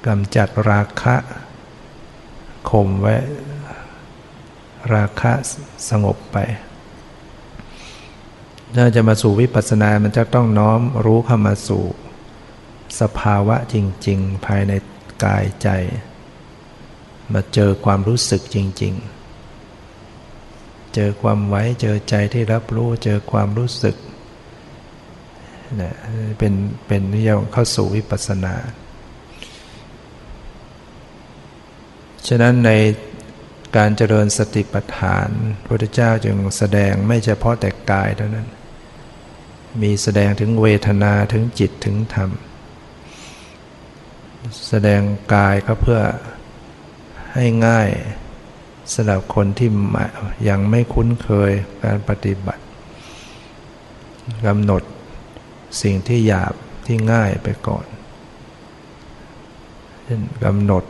[0.06, 1.16] กำจัดราคะ
[2.70, 3.16] ข่มไว้
[4.94, 5.32] ราคะ
[5.90, 6.38] สงบไป
[8.76, 11.84] ถ้าจะมาสู่วิปัสสนา มันจะต้องน้อมรู้เข้ามาสู่
[13.00, 13.76] สภาวะจ
[14.08, 14.74] ริง ๆ ภายใน
[15.24, 15.70] กายใจ
[17.34, 18.94] มาเจอความรู้สึกจริง
[19.74, 23.96] ๆ เจอความไว้ เจอใจที่รับรู้ เจอความรู้สึก
[25.82, 25.94] นะ
[26.38, 26.54] เป็น
[26.88, 28.56] เป็นนิยมเข้าสู่วิปัสสนา
[32.28, 32.72] ฉะนั้นใน
[33.78, 35.30] การเจริญสติปัฏฐาน
[35.64, 38.48] พระพุทธเจ้าจึงแสดงไม่เฉพาะแต่กายเท่านั้น
[39.82, 42.30] มีแสดงถึงเวทนาถึงจิตถึงธรรม
[44.68, 45.02] แสดง
[45.34, 46.02] กายก็เพื่อ
[47.34, 47.90] ให้ง่าย
[48.94, 49.70] สำหรับคนที่
[50.50, 51.52] ยังไม่คุ้นเคย
[51.84, 52.64] การปฏิบัติ
[54.48, 54.84] กำหนด
[55.82, 56.54] สิ่งที่หยาบ
[56.86, 57.86] ที่ง่ายไปก่อน
[60.04, 60.84] เช่นกำหนด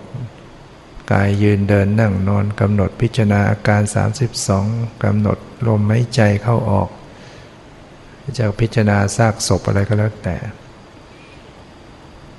[1.11, 3.81] กายยืนเดินนั่งนอนกำหนดพิจารณาอาการ
[4.41, 5.37] 32กำหนด
[5.67, 6.89] ลมหายใจเข้าออก
[8.37, 10.37] จะพิจารณาซากศพอะไรก็แล้วแต่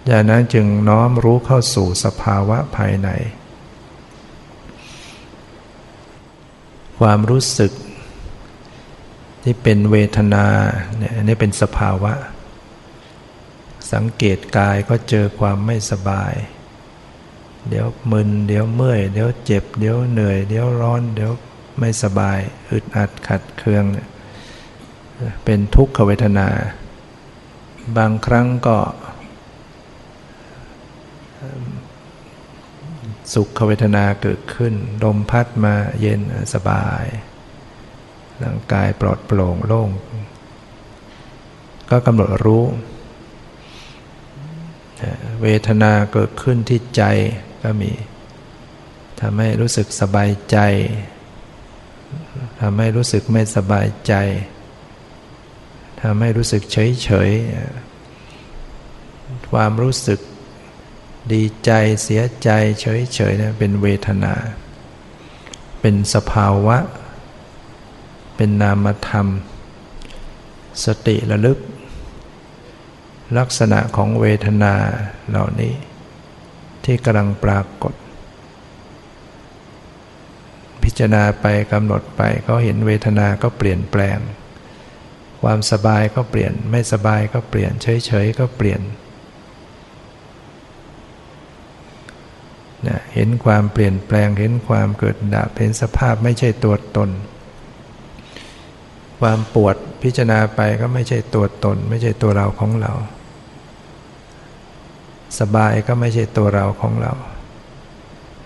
[0.08, 3.08] จากนั้นจึงน้อมรู้เข้าสู่สภาวะภายใน
[6.98, 7.72] ความรู้สึก
[9.42, 10.46] ที่เป็นเวทนา
[10.96, 12.12] เนี่ยนี่เป็นสภาวะ
[13.92, 16.34] สังเกตกายก็เจอความไม่สบาย
[17.68, 21.32] เดี๋ยวมึน เดี๋ยวเมื่อย เดี๋ยวเจ็บ เดี๋ยวเหนื่อย เดี๋ยวร้อน เดี๋ยว
[21.78, 22.38] ไม่สบาย
[22.70, 26.48] อึดอัดขัดเคืองเป็นทุกขเวทนา
[27.96, 28.78] บางครั้งก็
[33.34, 36.20] สุขเวทนาเกิดขึ้นลมพัดมาเย็น
[36.54, 37.04] สบาย
[38.42, 39.90] ร่างกายปลอดโปร่งโล่ง
[41.90, 42.64] ก็กำหนดรู้
[45.42, 47.02] เวทนาเกิดขึ้นที่ใจ
[47.62, 47.92] ก็มี
[49.20, 50.58] ทำให้รู้สึกสบายใจ
[52.60, 54.14] ทำให้รู้สึกไม่สบายใจ
[56.02, 57.30] ทำให้รู้สึกเฉยเฉย
[59.52, 60.20] ความรู้สึก
[61.32, 61.70] ดีใจ
[62.02, 64.34] เสียใจเฉยเฉยนะเป็นเวทนา
[65.80, 66.76] เป็นสภาวะ
[68.36, 69.26] เป็นนามธรรม
[70.84, 71.58] สติระลึก
[73.38, 74.74] ลักษณะของเวทนา
[75.28, 75.74] เหล่านี้
[76.84, 77.94] ที่กำลังปรากฏ
[80.82, 84.18] พิจารณาไปกำหนดไปเขาเห็นเวทนาก็เปลี่ยนแปลง
[85.42, 88.80] ความสบายก็เปลี่ยน ไม่สบายก็เปลี่ยน เฉยๆก็เปลี่ยน
[93.14, 97.10] เห็นความเปลี่ยนแปลงเห็นความเกิดดับเห็นสภาพไม่ใช่ตัวตน
[99.20, 102.92] ความปวดพิจารณาไปก็ไม่ใช่ตัวตน ไม่ใช่ตัวเราของเรา
[105.40, 107.12] สบายก็ไม่ใช่ตัวเราของเรา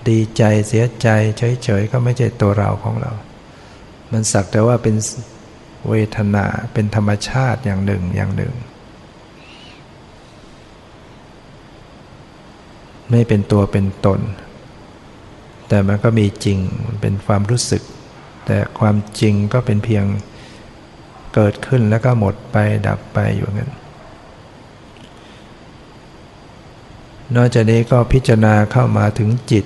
[0.09, 1.09] ดีใจเสียใจ
[1.64, 3.12] เฉยๆก็ไม่ใช่ตัวเราของเรา
[4.11, 4.96] มันสักแต่ว่าเป็น
[5.88, 8.55] เวทนาเป็นธรรมชาติอย่างหนึ่งอย่างหนึ่ง
[13.11, 14.20] ไม่เป็นตัวเป็นตน
[15.68, 16.59] แต่มันก็มีจริง
[17.01, 17.83] เป็นความรู้สึก
[18.47, 20.05] แต่ความจริงก็เป็นเพียง
[21.35, 23.73] เกิดขึ้นแล้วก็หมดไปดับไปอยู่งั้น
[27.37, 29.64] นอกจากนี้ก็พิจารณาเข้ามาถึงจิต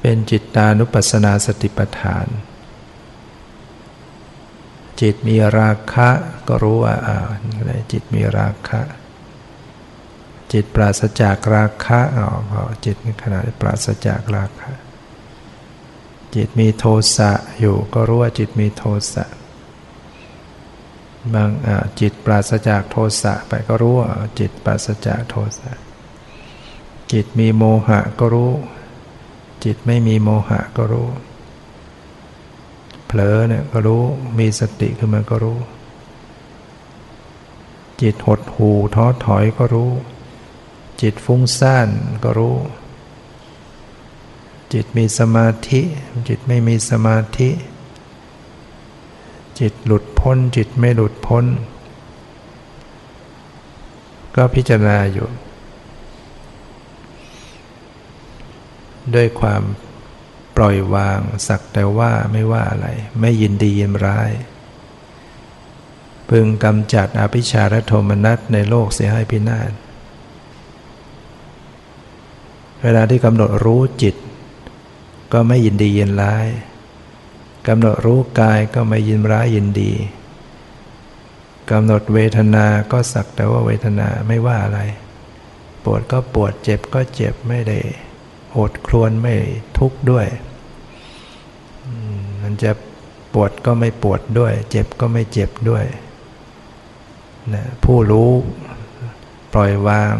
[0.00, 2.26] เป็นจิตตานุปัสสนาสติปัฏฐาน
[5.00, 6.08] จิตมีราคะ
[6.48, 7.18] ก็รู้ว่าอ่า
[7.92, 8.80] จิตมีราคะ
[10.52, 12.24] จิตปราศจากราคะอ๋
[12.58, 14.72] อจิตขณะปราศจากราคะ
[16.34, 16.84] จิตมีโท
[17.16, 19.24] สะอยู่ ก็รู้ว่าจิตมีโทสะ
[21.34, 21.50] บาง
[22.00, 24.08] จิตปราศจากโทสะไปก็รู้ว่า
[24.38, 25.72] จิตปราศจากโทสะ
[27.12, 28.52] จิตมีโมหะก็รู้
[29.64, 31.08] จิตไม่มีโมหะก็รู้
[33.12, 34.02] เผลอเนี่ยก็รู้
[34.38, 35.58] มีสติขึ้นมาก็รู้
[38.00, 39.92] จิตหดหูท้อถอยก็รู้
[41.02, 41.88] จิตฟุ้งซ่าน
[42.24, 42.56] ก็รู้
[44.72, 45.80] จิตมีสมาธิ
[46.28, 47.50] จิตไม่มีสมาธิ
[49.60, 51.44] จิตหลุดพ้น จิตไม่หลุดพ้น
[54.36, 55.28] ก็พิจารณาอยู่
[59.14, 59.62] ด้วยความ
[60.60, 62.86] ล่อยวาง สักแต่ว่าไม่ว่าอะไร
[63.20, 64.30] ไม่ยินดียินร้าย
[66.30, 69.72] พึงกำจัดอภิชาและโทมนัสในโลกเสียให้พินาศ
[72.82, 74.16] เวลาที่กำหนดรู้จิต
[75.32, 76.46] ก็ไม่ยินดียินร้าย
[77.68, 79.92] กำหนดรู้กายก็ไม่ยินร้ายยินดี
[81.70, 84.80] กำหนดเวทนาก็สักแต่ว่าเวทนาไม่ว่าอะไร
[85.84, 87.78] ปวดก็ปวดเจ็บก็เจ็บไม่ได้
[88.52, 89.34] โอดครวนไม่
[89.78, 90.26] ทุกข์ด้วย
[92.52, 92.72] มันจะ
[93.34, 95.84] ปวดก็ไม่ปวดด้วย เจ็บก็ไม่เจ็บด้วย
[97.54, 98.30] นะผู้รู้
[99.52, 100.14] ปล่อยวาง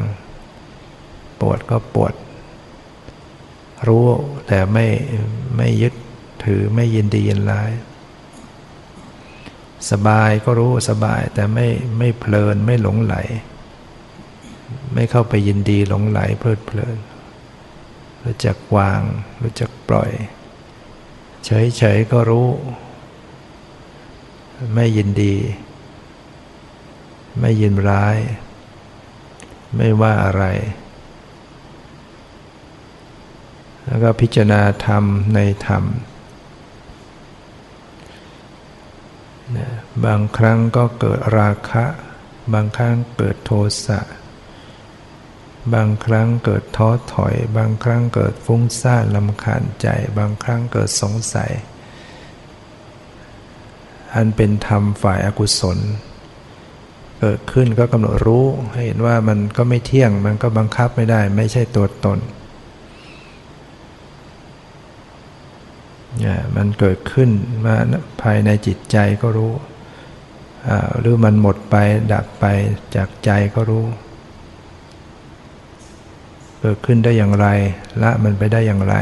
[1.40, 2.14] ปวดก็ปวด
[3.88, 4.04] รู้
[4.48, 4.86] แต่ไม่
[5.56, 5.94] ไม่ยึด
[6.44, 7.70] ถือไม่ยินดียินร้าย
[9.90, 13.14] สบายก็รู้สบายแต่ไม่ไม่เพลินไม่หลงไหล
[14.94, 16.96] ไม่เข้าไปยินดีหลงไหลเพลิดเพลิน
[18.24, 19.00] รู้จักวาง
[19.42, 20.12] รู้จักปล่อย
[21.44, 22.48] เฉยๆก็รู้
[24.74, 25.34] ไม่ยินดี
[27.40, 28.16] ไม่ยินร้าย
[29.76, 30.44] ไม่ว่าอะไร
[33.86, 35.84] แล้วก็พิจารณาธรรมในธรรม
[40.04, 41.84] บางครั้งก็เกิดราคะ
[42.52, 43.50] บางครั้งเกิดโท
[43.86, 44.00] สะ
[45.74, 51.50] บางครั้งเกิดท้อถอย บางครั้งเกิดฟุ้งซ่านลำคาญใจ บางครั้งเกิดสงสัย
[54.14, 55.78] อันเป็นธรรมฝ่ายอากุศล
[57.20, 62.18] เกิดขึ้นก็กำหนดรู้ให้เห็นว่ามันก็ไม่เที่ยงมันก็บังคับไม่ได้ ไม่ใช่ตัวตน
[66.20, 67.30] เนี่ยมันเกิดขึ้น
[67.64, 67.76] มา
[68.22, 69.52] ภายในจิตใจก็รู้
[70.98, 71.76] หรือมันหมดไป
[72.12, 72.44] ดับไป
[72.96, 73.84] จากใจก็รู้
[76.60, 77.46] เกิดขึ้นได้อย่างไร
[78.02, 78.96] ละมันไปได้อย่างไร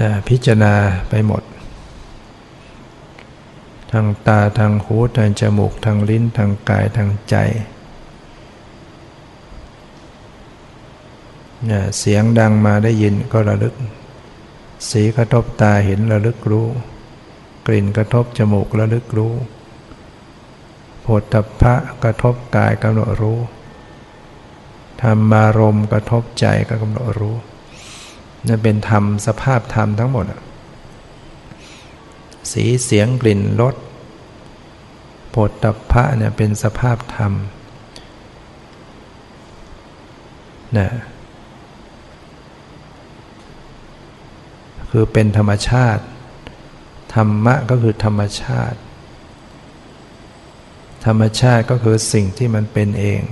[0.00, 0.74] นะพิจารณา
[1.08, 1.42] ไปหมด
[3.92, 7.36] ทางตาทางหูทางจมูกทางลิ้นทางกายทางใจ
[11.70, 13.74] นะเสียงดังมาได้ยินก็ระลึก
[14.90, 16.66] สีกระทบตาเห็นระลึกรู้
[17.66, 19.34] กลิ่นกระทบจมูกระลึกรู้
[21.06, 21.22] โผฏ
[21.62, 23.38] ฐะกระทบกายกำหนดรู้
[25.02, 27.36] ธรรมารมกระทบใจก็กำหนดรู้
[28.46, 30.24] นั่นเป็นธรรมสภาพธรรมทั้งหมด
[32.52, 33.74] สีเสียงกลิ่นรส
[35.30, 35.50] โผฏ
[35.92, 37.32] ฐะเนี่ยเป็นสภาพธรรม
[40.78, 40.88] นะ
[44.90, 46.02] คือเป็นธรรมชาติ
[47.14, 48.78] ธรรมะก็คือธรรมชาติ
[51.06, 53.22] ธรรมชาติก็คือสิ่งที่มันเป็นเอง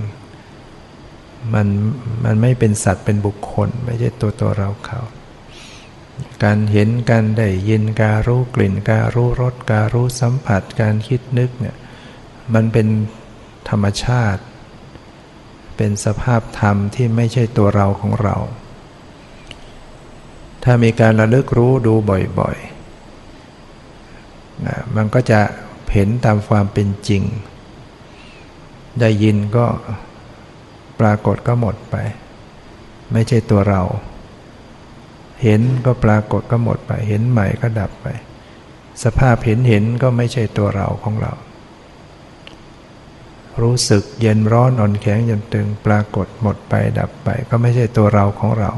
[1.53, 1.67] มัน
[2.23, 5.01] มันไม่เป็นสัตว์เป็นบุคคล ไม่ใช่ตัวตัวเราเขา
[6.43, 11.75] การเห็นการได้ยินการรู้กลิ่น การรู้รสการรู้สัมผัสการคิดนึกเนี่ย
[12.53, 12.87] มันเป็น
[13.69, 14.41] ธรรมชาติ
[15.77, 18.35] เป็นสภาพธรรมที่ไม่ใช่ตัวเราของเรา
[20.63, 21.93] ถ้ามีการระลึกรู้ดู
[22.39, 25.39] บ่อยๆมันก็จะ
[25.93, 27.23] เห็นตามความเป็นจริง
[28.99, 29.65] ได้ยินก็
[30.99, 31.95] ปรากฏก็หมดไป
[33.11, 33.81] ไม่ใช่ตัวเรา
[35.43, 38.07] เห็นก็ปรากฏก็หมดไป เห็นใหม่ก็ดับไป
[39.03, 41.33] สภาพเห็นเห็นก็ไม่ใช่ตัวเราของเรา
[43.61, 48.71] รู้สึกเย็นร้อนอ่อนแข็งยันตึงปรากฏหมดไปดับไป ก็ไม่ใช่ตัวเราของเรา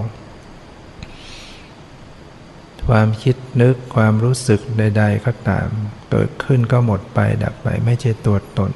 [2.87, 5.67] ความคิดนึกความรู้สึกใด ๆ ก็ตาม
[6.09, 8.71] เกิดขึ้นก็หมดไปดับไป ไม่ใช่ตัวตน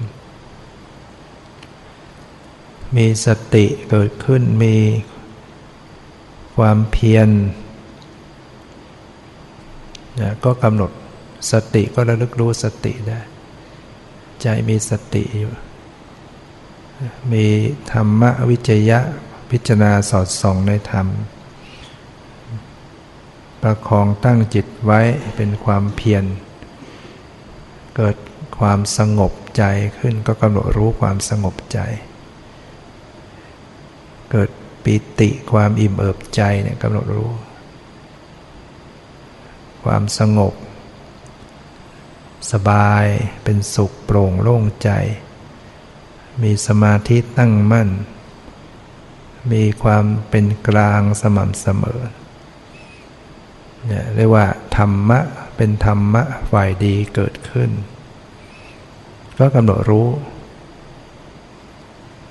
[2.97, 4.75] มีสติเกิดขึ้นมี
[6.57, 7.29] ความเพียร
[10.19, 10.91] นะก็กำหนด
[11.51, 13.19] สติก็ระลึกรู้สติได้
[14.41, 15.51] ใจมีสติอยู่
[17.31, 17.45] มี
[17.91, 18.99] ธรรมวิจยะ
[19.51, 21.07] พิจารณาสอดส่องในธรรม
[23.61, 24.99] ประคองตั้งจิตไว้
[25.35, 26.23] เป็นความเพียร
[27.95, 28.15] เกิด
[28.59, 29.63] ความสงบใจ
[29.99, 31.79] ขึ้นก็กำหนดรู้ความสงบใจ
[34.31, 34.49] เกิด
[34.83, 37.31] ปิติความอิ่มเอิบใจเนี่ยกำหนดรู้
[39.83, 40.53] ความสงบ
[42.51, 43.05] สบาย
[43.43, 44.89] เป็นสุขโปร่งโล่งใจ
[46.43, 47.89] มีสมาธิตั้งมั่น
[49.51, 52.01] มีความเป็นกลางสม่ำเสมอ
[53.85, 54.45] เนี่ยเรียกว่า
[54.77, 55.19] ธรรมะ
[55.55, 57.71] เป็นธรรมะฝ่ายดีเกิดขึ้น
[59.39, 60.07] ก็กำหนดรู้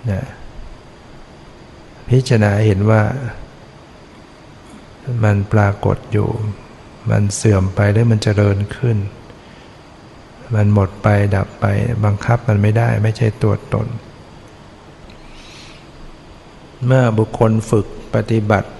[0.06, 0.24] เนี่ย
[2.10, 3.02] พิจารณาเห็นว่า
[5.24, 6.28] มันปรากฏอยู่
[7.10, 8.98] มันเสื่อมไปแล้วมันเจริญขึ้น
[10.54, 11.66] มันหมดไปดับไป
[12.04, 13.86] บังคับมันไม่ได้ไม่ใช่ตัวตน
[16.84, 18.70] เมื่อบุคคลฝึกปฏิบัติ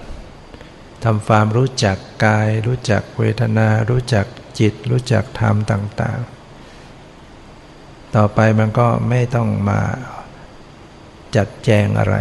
[1.03, 4.25] ทำความรู้จักกาย รู้จักเวทนา รู้จัก
[4.59, 6.19] จิต รู้จักธรรมต่าง
[7.37, 9.81] ๆ ต่อไปมันก็ไม่ต้องมา
[11.35, 12.15] จัดแจงอะไร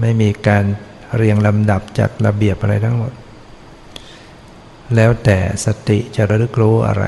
[0.00, 0.64] ไม่มีการ
[1.16, 3.12] เรียงลำดับจัดระเบียบอะไรทั้งหมด
[4.94, 7.04] แล้วแต่สติจะระลึกรู้อะไร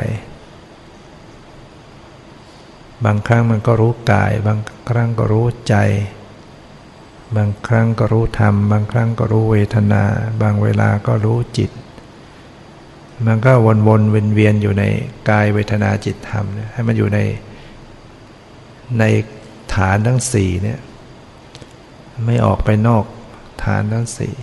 [3.05, 5.77] บางครั้งมันก็รู้กาย บางครั้งก็รู้ใจ
[7.37, 10.03] บางครั้งก็รู้ธรรม บางครั้งก็รู้เวทนา
[10.43, 11.71] บางเวลาก็รู้จิต
[13.27, 13.53] มันก็
[13.87, 14.85] วนๆเวียนๆอยู่ใน
[15.31, 17.19] กายเวทนาจิตธรรม ให้มันอยู่ใน
[18.99, 19.05] ใน
[19.75, 20.79] ฐานทั้งสี่เนี่ย
[22.25, 23.05] ไม่ออกไปนอก
[23.63, 24.35] ฐานทั้งสี่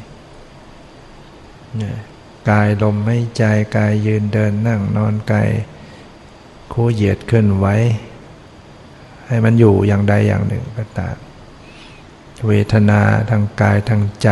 [2.49, 3.43] กายลมไม่ใจ
[3.77, 5.49] กายยืนเดินนั่งนอนกาย
[6.73, 7.75] คู่เหยียดขึ้นไว้
[9.27, 11.15] ให้มันอยู่อย่างใดอย่างหนึ่งก็ตาม
[12.47, 14.29] เวทนาทางกายทางใจ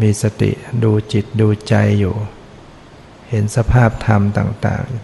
[0.00, 0.50] มีสติ
[0.82, 2.14] ดูจิตดูใจอยู่
[3.28, 4.94] เห็นสภาพธรรมต่าง ๆ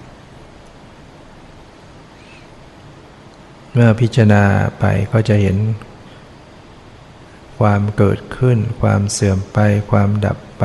[3.72, 4.44] เมื่อพิจารณา
[4.78, 5.56] ไปก็จะเห็น
[7.58, 9.58] ความเกิดขึ้น ความเสื่อมไป
[9.90, 10.64] ความดับไป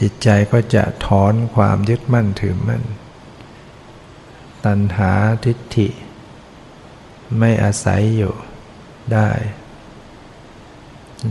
[0.00, 2.82] จิตใจก็จะถอนความยึดมั่นถือมั่น
[4.64, 5.12] ตัณหา
[5.44, 5.88] ทิฏฐิ
[7.38, 8.34] ไม่อาศัยอยู่
[9.12, 9.28] ได้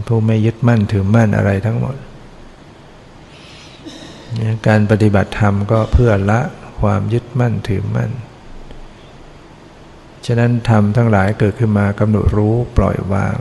[0.07, 1.95] ผู้ไม่ยึดมั่นถือมั่นอะไรทั้งหมด
[4.67, 6.39] การปฏิบัติธรรมก็เพื่อละ
[6.81, 8.11] ความยึดมั่นถือมั่น
[10.25, 13.37] ฉะนั้นธรรมทั้งหลายเกิดขึ้นมากำหนดรู้ปล่อยวาง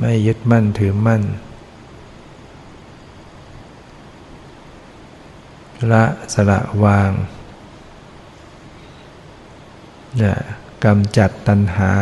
[0.00, 1.22] ไม่ยึดมั่นถือมั่น
[5.92, 6.04] ละ
[6.34, 7.10] สละวาง
[10.16, 10.38] เนี่ย
[10.84, 11.92] กำจัดตัณหา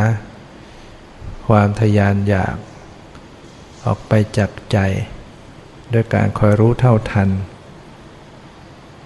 [1.47, 2.57] ความทยานอยาก
[3.85, 4.79] ออกไปจากใจ
[5.93, 7.29] ด้วยการคอยรู้เท่าทัน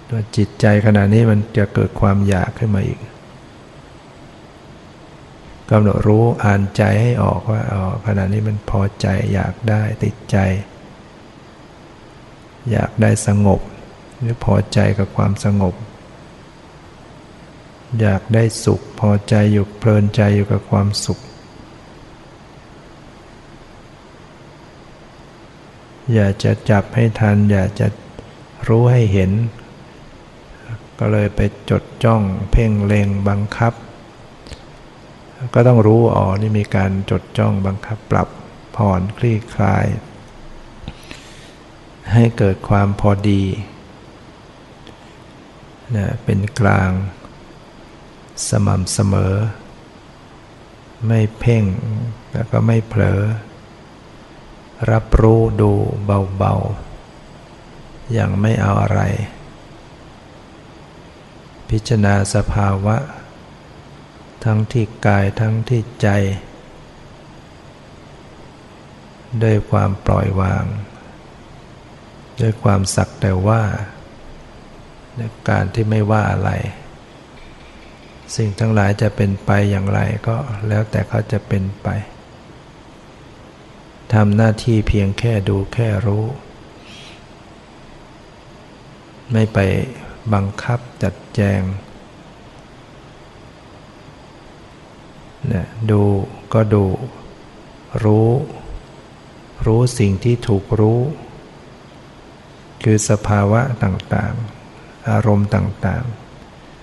[0.09, 2.99] ตัวจิตใจขณะนี้มันจะเกิดความอยากขึ้นมาอีก
[5.71, 10.37] กำหนดรู้อ่านใจให้ออกว่าอ๋อขณะนี้มันพอใจอยากได้ติดใจ
[12.71, 13.59] อยากได้สงบ
[14.19, 15.75] หรือพอใจกับความสงบ
[18.01, 21.19] อยากได้สุข พอใจอยู่เพลินใจอยู่กับความสุข
[26.13, 27.87] อยากจะจับให้ทัน อยากจะ
[28.67, 29.31] รู้ให้เห็น
[30.99, 33.73] ก็เลยไปจดจ้องเพ่งเล็งบังคับ
[35.53, 38.27] ก็ต้องรู้อ๋อนี่มีการจดจ้องบังคับปรับ
[38.75, 39.85] ผ่อนคลี่คลาย
[42.13, 43.43] ให้เกิดความพอดี
[45.95, 46.91] นะเป็นกลาง
[48.49, 49.35] สม่ำเสมอ
[51.07, 51.63] ไม่เพ่ง
[52.31, 53.21] แล้วก็ไม่เผลอ
[54.91, 55.71] รับรู้ดู
[56.05, 59.01] เบาๆ อย่างไม่เอาอะไร
[61.69, 62.95] พิจารณาสภาวะ
[64.45, 66.07] ทั้งที่กายทั้งที่ใจ
[69.43, 70.65] ด้วยความปล่อยวาง
[72.41, 73.63] ด้วยความสักแต่ว่า
[75.19, 76.51] ด้วยการที่ไม่ว่าอะไร
[78.35, 80.37] สิ่งทั้งหลายจะเป็นไปอย่างไรก็
[80.67, 81.87] แล้วแต่เขาจะเป็นไป
[84.13, 86.25] ทำหน้าที่เพียงแค่ดูแค่รู้
[89.31, 89.59] ไม่ไป
[90.33, 91.61] บังคับจัดแจง
[95.53, 96.01] นะดู
[96.53, 96.83] ก็ดู
[98.03, 98.29] รู้
[99.65, 100.99] รู้สิ่งที่ถูกรู้
[102.83, 106.03] คือสภาวะต่างๆ อารมณ์ต่าง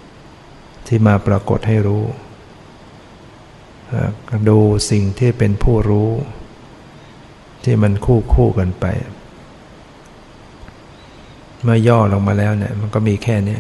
[0.05, 2.05] ๆ ที่มาปรากฏให้รู้
[4.49, 4.59] ดู
[4.91, 6.11] สิ่งที่เป็นผู้รู้
[7.65, 8.87] ที่มันคู่คู่กันไป
[11.63, 13.59] เมื่อย่อลงมาแล้วเนี่ยมันก็มีแค่นี้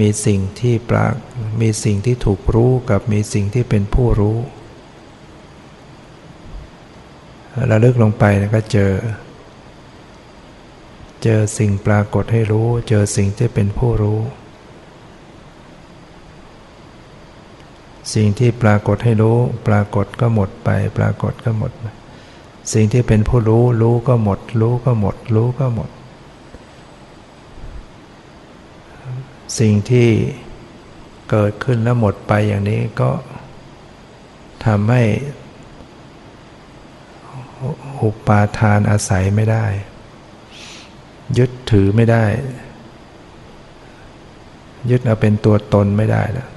[0.00, 1.14] มีสิ่งที่ปราก
[1.60, 4.36] มีสิ่งที่ถูกรู้กับมีสิ่งที่เป็นผู้รู้
[7.70, 8.24] ระลึกลงไป
[8.54, 8.92] ก็เจอ
[11.22, 14.20] เจอสิ่งปรากฏให้รู้ เจอสิ่งที่เป็นผู้รู้
[18.14, 19.36] สิ่งที่ปรากฏให้รู้
[19.68, 20.68] ปรากฏก็หมดไป
[20.98, 21.72] ปรากฏก็หมด
[22.72, 25.90] สิ่งที่เป็นผู้รู้ รู้ก็หมด รู้ก็หมด รู้ก็หมด
[29.58, 30.08] สิ่งที่
[31.30, 33.10] เกิดขึ้นแล้วหมดไปอย่างนี้ก็
[34.66, 35.02] ทำให้
[38.02, 39.66] อุปาทานอาศัยไม่ได้
[41.38, 42.24] ยึดถือไม่ได้
[44.90, 46.48] ยึดเอาเป็นตัวตนไม่ได้แล้ว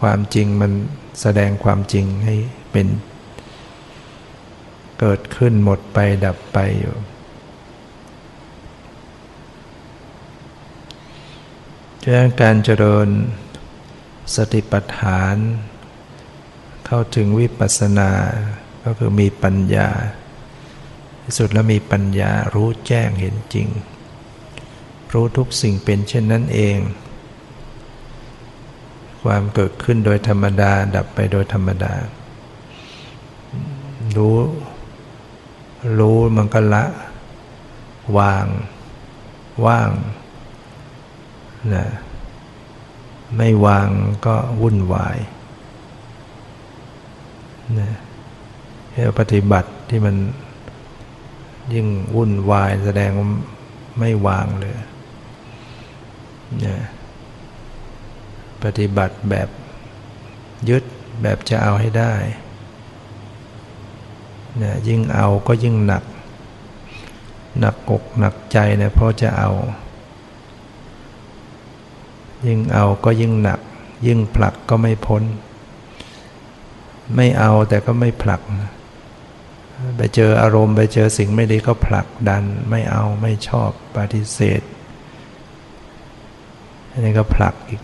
[0.00, 0.72] ความจริงมัน
[1.20, 2.34] แสดงความจริงให้
[2.72, 2.86] เป็น
[5.00, 6.94] เกิดขึ้นหมดไปดับไปอยู่
[12.02, 13.08] ฉะนั้นการเจริญ
[14.34, 15.36] สติปัฏฐาน
[16.86, 18.10] เข้าถึงวิปัสสนา
[18.84, 19.88] ก็คือมีปัญญา
[21.22, 23.68] ที่สุดแล้วมีปัญญารู้แจ้งเห็นจริง
[25.12, 26.78] รู้ทุกสิ่งเป็นเช่นนั้นเอง
[29.22, 31.92] ความเกิดขึ้นโดยธรรมดาดับไปโดยธรรมดา
[34.16, 34.38] รู้
[35.98, 36.84] รู้มันก็ละ
[38.18, 38.46] วาง
[39.66, 39.90] ว่าง
[41.74, 41.84] นะ
[43.36, 43.88] ไม่วาง
[44.26, 45.18] ก็วุ่นวาย
[47.80, 47.90] นะ
[49.18, 50.16] ปฏิบัติที่มัน
[51.74, 51.86] ยิ่ง
[52.16, 53.28] วุ่นวายแสดงว่า
[53.98, 54.74] ไม่วางเลย
[56.64, 56.80] นี่ย
[58.62, 59.48] ปฏิบัติแบบ
[60.68, 60.84] ยึด
[61.22, 62.14] แบบจะเอาให้ได้
[64.62, 66.04] นี่ยยิ่งเอาก็ยิ่งหนัก
[67.60, 69.50] หนักอกหนักใจนี่ยเพราะจะเอา
[72.46, 73.60] ยิ่งเอาก็ยิ่งหนัก
[74.06, 75.22] ยิ่งผลักก็ไม่พ้น
[77.14, 78.40] ไม่เอาแต่ก็ไม่ผลัก
[79.96, 84.62] ไปเจออารมณ์ไปเจอสิ่งไม่ดีก็ผลักดัน ไม่เอาไม่ชอบปฏิเสธ
[86.90, 87.80] อันนี้ก็ผลักอีก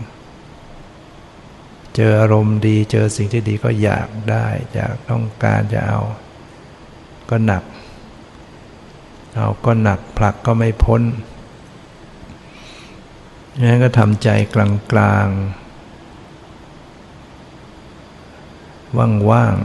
[1.95, 5.99] เจออารมณ์ดีเจอสิ่งที่ดีก็อยากได้อยากต้องการจะเอา
[7.29, 7.63] ก็หนัก
[9.35, 11.01] เอาก็หนักผลักก็ไม่พ้น
[13.63, 14.55] งั้นก็ทำใจก
[14.97, 15.65] ลางๆ
[19.31, 19.55] ว่าง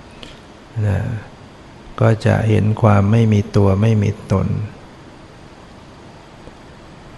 [0.00, 0.98] ๆนะ
[2.00, 4.46] ก็จะเห็นความไม่มีตัวไม่มีตน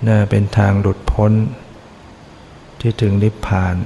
[0.06, 1.32] น่าเป็นทางหลุดพ้น
[2.80, 3.76] ที่ถึงนิพพาน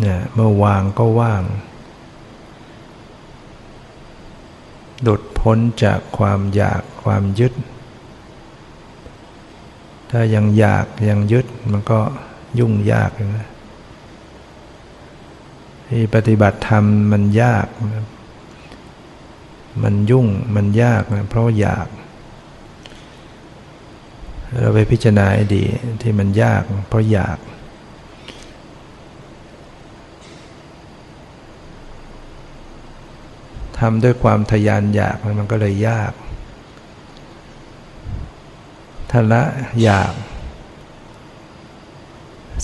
[0.00, 1.42] เนี่ยเมื่อวางก็ว่าง
[5.02, 7.52] หลุดพ้นจากความอยากความยึด
[10.10, 12.00] ถ้ายังอยากยังยึดมันก็
[12.58, 13.48] ยุ่งยากนะ
[15.88, 17.66] ที่ปฏิบัติธรรมมันยาก
[19.82, 21.88] มันยุ่งมันยากนะเพราะอยาก
[24.60, 25.64] เราไปพิจารณาดี
[26.02, 27.38] ที่มันยากเพราะอยาก
[33.78, 36.12] ทำด้วยความทยานอยากมันก็เลยยาก
[39.10, 39.42] ถ้าละ
[39.82, 40.12] อยาก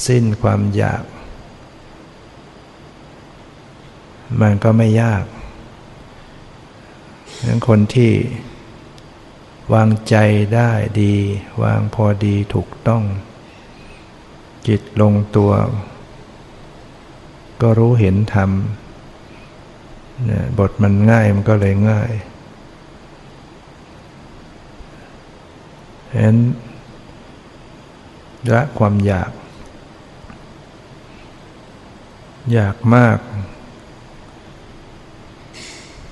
[0.07, 1.05] สิ้นความอยาก
[4.41, 5.25] มันก็ไม่ยาก
[7.47, 8.13] นั้นคนที่
[9.75, 10.17] วางใจ
[10.55, 10.71] ได้
[11.03, 11.15] ดี
[11.63, 13.03] วางพอดีถูกต้อง
[14.69, 15.53] จิตลงตัว
[17.61, 18.51] ก็รู้เห็นธรรม
[20.59, 22.11] บทมันง่ายมันก็เลยง่าย
[26.17, 26.41] ฉะนั้น
[28.55, 29.31] ละความอยาก
[32.53, 33.19] อยากมาก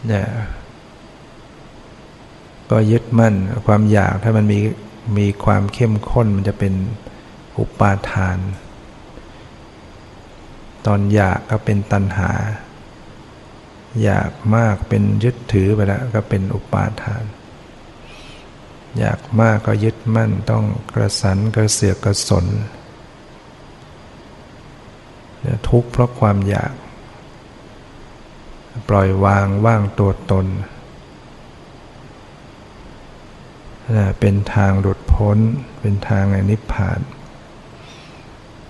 [0.06, 0.26] เนี่ย
[2.70, 3.34] ก็ยึดมั่น
[3.66, 4.58] ความอยากถ้ามันมี
[5.18, 6.74] มีความเข้มข้นมันจะเป็น
[7.58, 8.38] อุปาทาน
[10.86, 12.32] ตอนอยากก็เป็นตัณหา
[14.02, 17.24] อยากมากเป็นยึดถือไปแล้วก็เป็นอุปาทาน
[18.98, 20.64] อยากมากก็ยึดมั่นต้อง
[20.94, 22.46] กระสันกระเสือกกระสน
[25.68, 26.72] ทุกข์เพราะความอยาก
[28.88, 30.46] ปล่อยวางว่างตัวตน
[34.20, 35.38] เป็นทางหลุดพ้น
[35.80, 37.00] เป็นทางในนิพพาน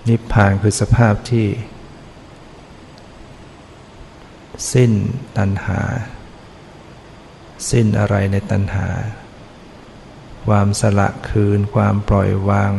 [0.09, 1.47] นิพพานคือสภาพที่
[4.73, 4.91] สิ้น
[5.37, 5.81] ตัณหา
[7.71, 8.87] สิ้นอะไรในตัณหา
[10.47, 12.71] ความสละคืน ความปล่อยวาง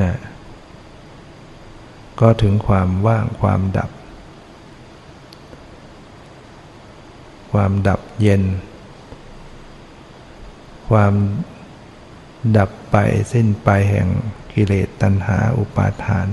[0.00, 0.14] นะ
[2.20, 3.90] ก็ถึงความว่างความดับ
[7.52, 8.42] ความดับเย็น
[10.88, 11.14] ความ
[12.56, 12.96] ดับไป
[13.32, 14.08] สิ้นไปแห่ง
[14.52, 16.28] กิเลสตัณหาอุปาทาน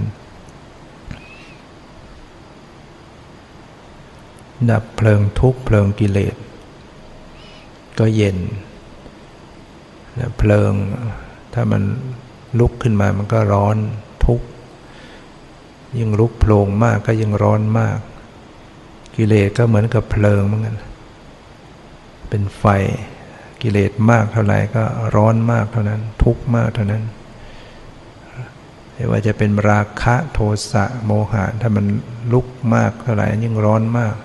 [4.71, 6.35] ดับเพลิงทุกเพลิงกิเลส
[7.99, 8.37] ก็เย็น
[10.37, 10.73] เพลิง
[11.53, 11.83] ถ้ามัน
[12.59, 13.77] ลุกขึ้นมามันก็ร้อน
[14.25, 14.47] ทุกข์
[15.97, 17.97] ยิ่งลุกโผล่มากก็ยิ่งร้อนมาก
[19.15, 20.75] กิเลสก็เหมือนกับเพลิงเหมือนกัน
[22.29, 22.65] เป็นไฟ
[23.61, 24.83] กิเลสมากเท่าไหร่ก็
[25.15, 27.03] ร้อนมากเท่านั้น ทุกข์มากเท่านั้น
[28.93, 30.39] ไม่ว่าจะเป็นราคะโท
[30.71, 31.85] สะโมหะ ถ้ามัน
[32.33, 34.15] ลุกมากเท่าไหร่ยิ่งร้อนมาก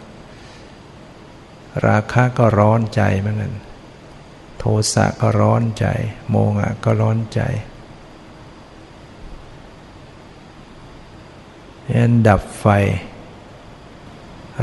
[1.86, 3.54] ราคะก็ร้อนใจเหมือนกัน
[4.58, 4.64] โท
[4.94, 5.86] สะก็ร้อนใจ
[6.30, 7.40] โมหะก็ร้อนใจ
[12.00, 12.66] นั้นดับไฟ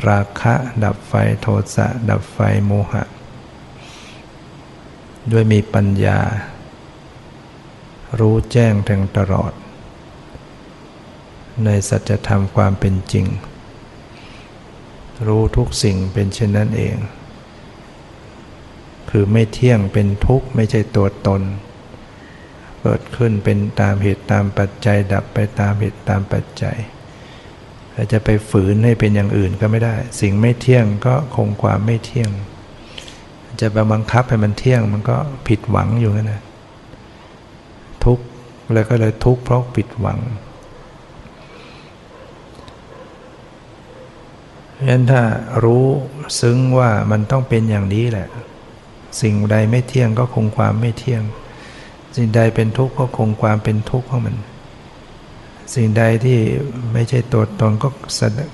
[0.08, 0.54] ราคะ
[0.84, 3.04] ดับไฟโทสะ ดับไฟโมหะ
[5.32, 6.20] ด้วยมีปัญญา
[8.20, 9.52] รู้แจ้งถึงตลอด
[11.64, 13.26] ในสัจธรรมความเป็นจริง
[15.28, 16.96] รู้ทุกสิ่งเป็นเช่นนั้นเอง
[19.10, 21.42] คือไม่เที่ยงเป็นทุกข์ไม่ใช่ตัวตน
[22.82, 26.78] เกิดขึ้นเป็นตามเหตุตามปัจจัย ดับไปตามเหตุตามปัจจัย
[28.12, 32.30] จะไปฝืนให้เป็นอย่างอื่นก็ไม่ได้ สิ่งไม่เที่ยงก็คงความไม่เที่ยง
[33.62, 36.42] จะไปบังคับให้มันเที่ยงมันก็ผิดหวังอยู่นั่นนะ
[38.06, 38.26] ทุกข์
[38.74, 40.20] แล้วก็เลยทุกข์เพราะผิดหวัง
[44.76, 45.22] เพราะฉะนั้นถ้า
[45.64, 45.86] รู้
[46.42, 48.28] ซึ้งว่ามันต้องเป็นอย่างนี้แหละ
[49.22, 51.24] สิ่งใดไม่เที่ยงก็คงความไม่เที่ยง
[52.16, 54.38] สิ่งใดเป็นทุกข์ก็คงความเป็นทุกข์ของมัน
[55.76, 56.40] สิ่งใดที่
[56.94, 57.90] ไม่ใช่ตัวตนก็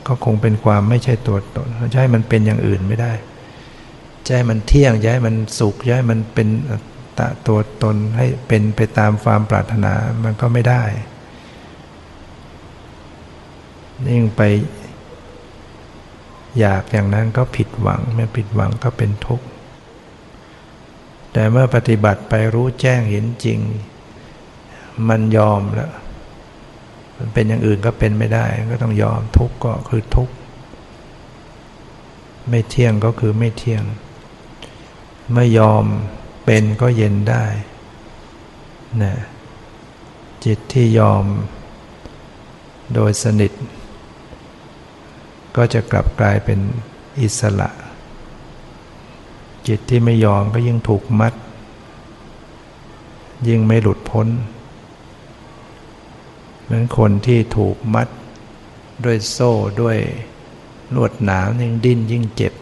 [0.07, 3.13] ก็คงเป็นความไม่ใช่ตัวตนจะให้มันเป็นอย่างอื่นไม่ได้
[4.35, 6.47] ให้มันเที่ยงจะให้มันสุขจะให้มันเป็น
[7.17, 9.93] ตะตัวตนให้เป็นไปตามความปรารถนา
[10.23, 10.83] มันก็ไม่ได้
[14.09, 14.41] ยิ่งไป
[16.59, 19.45] อยากอย่างนั้นก็ผิดหวังไม่ผิดหวังก็เป็นทุกข์
[21.33, 23.59] แต่เมื่อปฏิบัติไปรู้แจ้งเห็นจริง
[25.09, 25.91] มันยอมแล้ว
[27.17, 30.33] มันเป็นอย่างอื่นก็เป็นไม่ได้ ก็ต้องยอมทุกข์ก็คือทุกข์
[32.49, 33.83] ไม่เที่ยงก็คือไม่เที่ยง
[35.33, 35.83] ไม่ยอม
[36.45, 37.45] เป็นก็เย็นได้
[39.03, 39.15] นะ
[40.45, 41.23] จิตที่ยอม
[42.93, 43.51] โดยสนิท
[45.55, 46.59] ก็จะกลับกลายเป็น
[47.21, 47.69] อิสระ
[49.67, 51.33] จิตที่ไม่ยอมก็ยิ่งถูกมัด
[53.47, 54.27] ยิ่งไม่หลุดพ้น
[56.63, 58.07] เหมือนคนที่ถูกมัด
[59.03, 59.97] ด้วยโซ่ด้วย
[60.95, 62.53] ลวดหนามยิ่งดิ้นยิ่งเจ็บ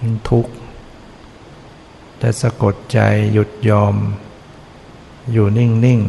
[0.00, 0.52] ยิ่งทุกข์
[2.18, 2.98] แต่สะกดใจ
[3.32, 3.94] หยุดยอม
[5.32, 6.00] อยู่นิ่ง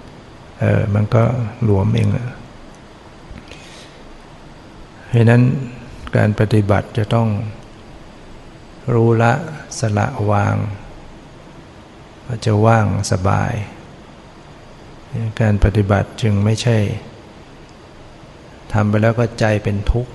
[0.00, 1.22] ๆ เออ มันก็
[1.64, 2.08] หลวมเอง
[5.12, 5.42] เพราะนั้น
[6.16, 7.28] การปฏิบัติจะต้อง
[8.94, 9.32] รู้ละ
[9.78, 10.56] สละวาง
[12.44, 13.52] จะว่างสบาย
[15.40, 16.78] การปฏิบัติจึงไม่ใช่
[18.72, 20.12] ทำไปแล้วก็ใจเป็นทุกข์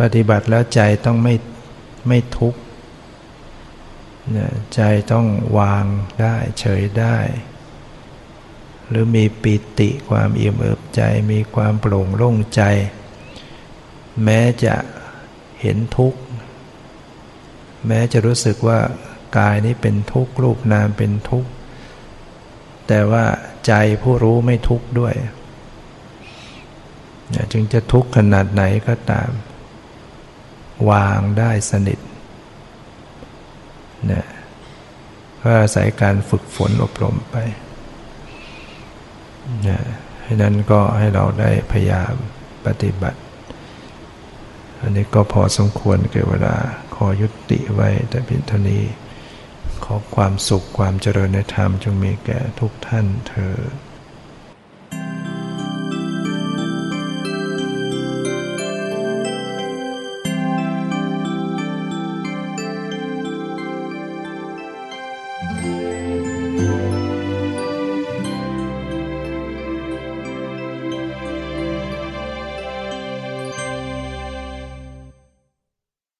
[0.00, 1.34] ปฏิบัติแล้วใจต้องไม่
[2.08, 2.60] ไม่ทุกข์
[4.74, 4.82] ใจ
[5.12, 5.26] ต้อง
[5.58, 5.84] วาง
[6.20, 7.16] ได้เฉยได้
[8.88, 12.62] หรือมีปิติความอิ่มเอิบใจมีความโปร่งโล่งใจ
[14.24, 14.74] แม้จะ
[15.60, 16.20] เห็นทุกข์
[17.86, 18.78] แม้จะรู้สึกว่า
[19.38, 21.50] กายนี้เป็นทุกข์ รูปนามเป็นทุกข์
[22.88, 23.24] แต่ว่า
[23.66, 23.72] ใจ
[24.02, 25.14] ผู้รู้ไม่ทุกข์ด้วย
[27.52, 29.30] จึงจะทุกข์ขนาดไหนก็ตาม
[30.90, 31.98] วางได้สนิท
[34.10, 34.26] นะ
[35.42, 37.36] ก็อาศัยการฝึกฝนอบรมไป
[39.66, 39.80] นะ
[40.22, 42.14] ให้นั้นก็ให้เราได้พยายาม
[42.66, 43.20] ปฏิบัติ
[44.80, 46.56] อันนี้ก็พอสมควรเกิดเวลา
[46.94, 48.82] ขอยุติไว้แต่เพียงเท่านี้
[49.84, 53.54] ขอความสุขความเจริญในธรรมจงมีแก่ทุกท่านเธอ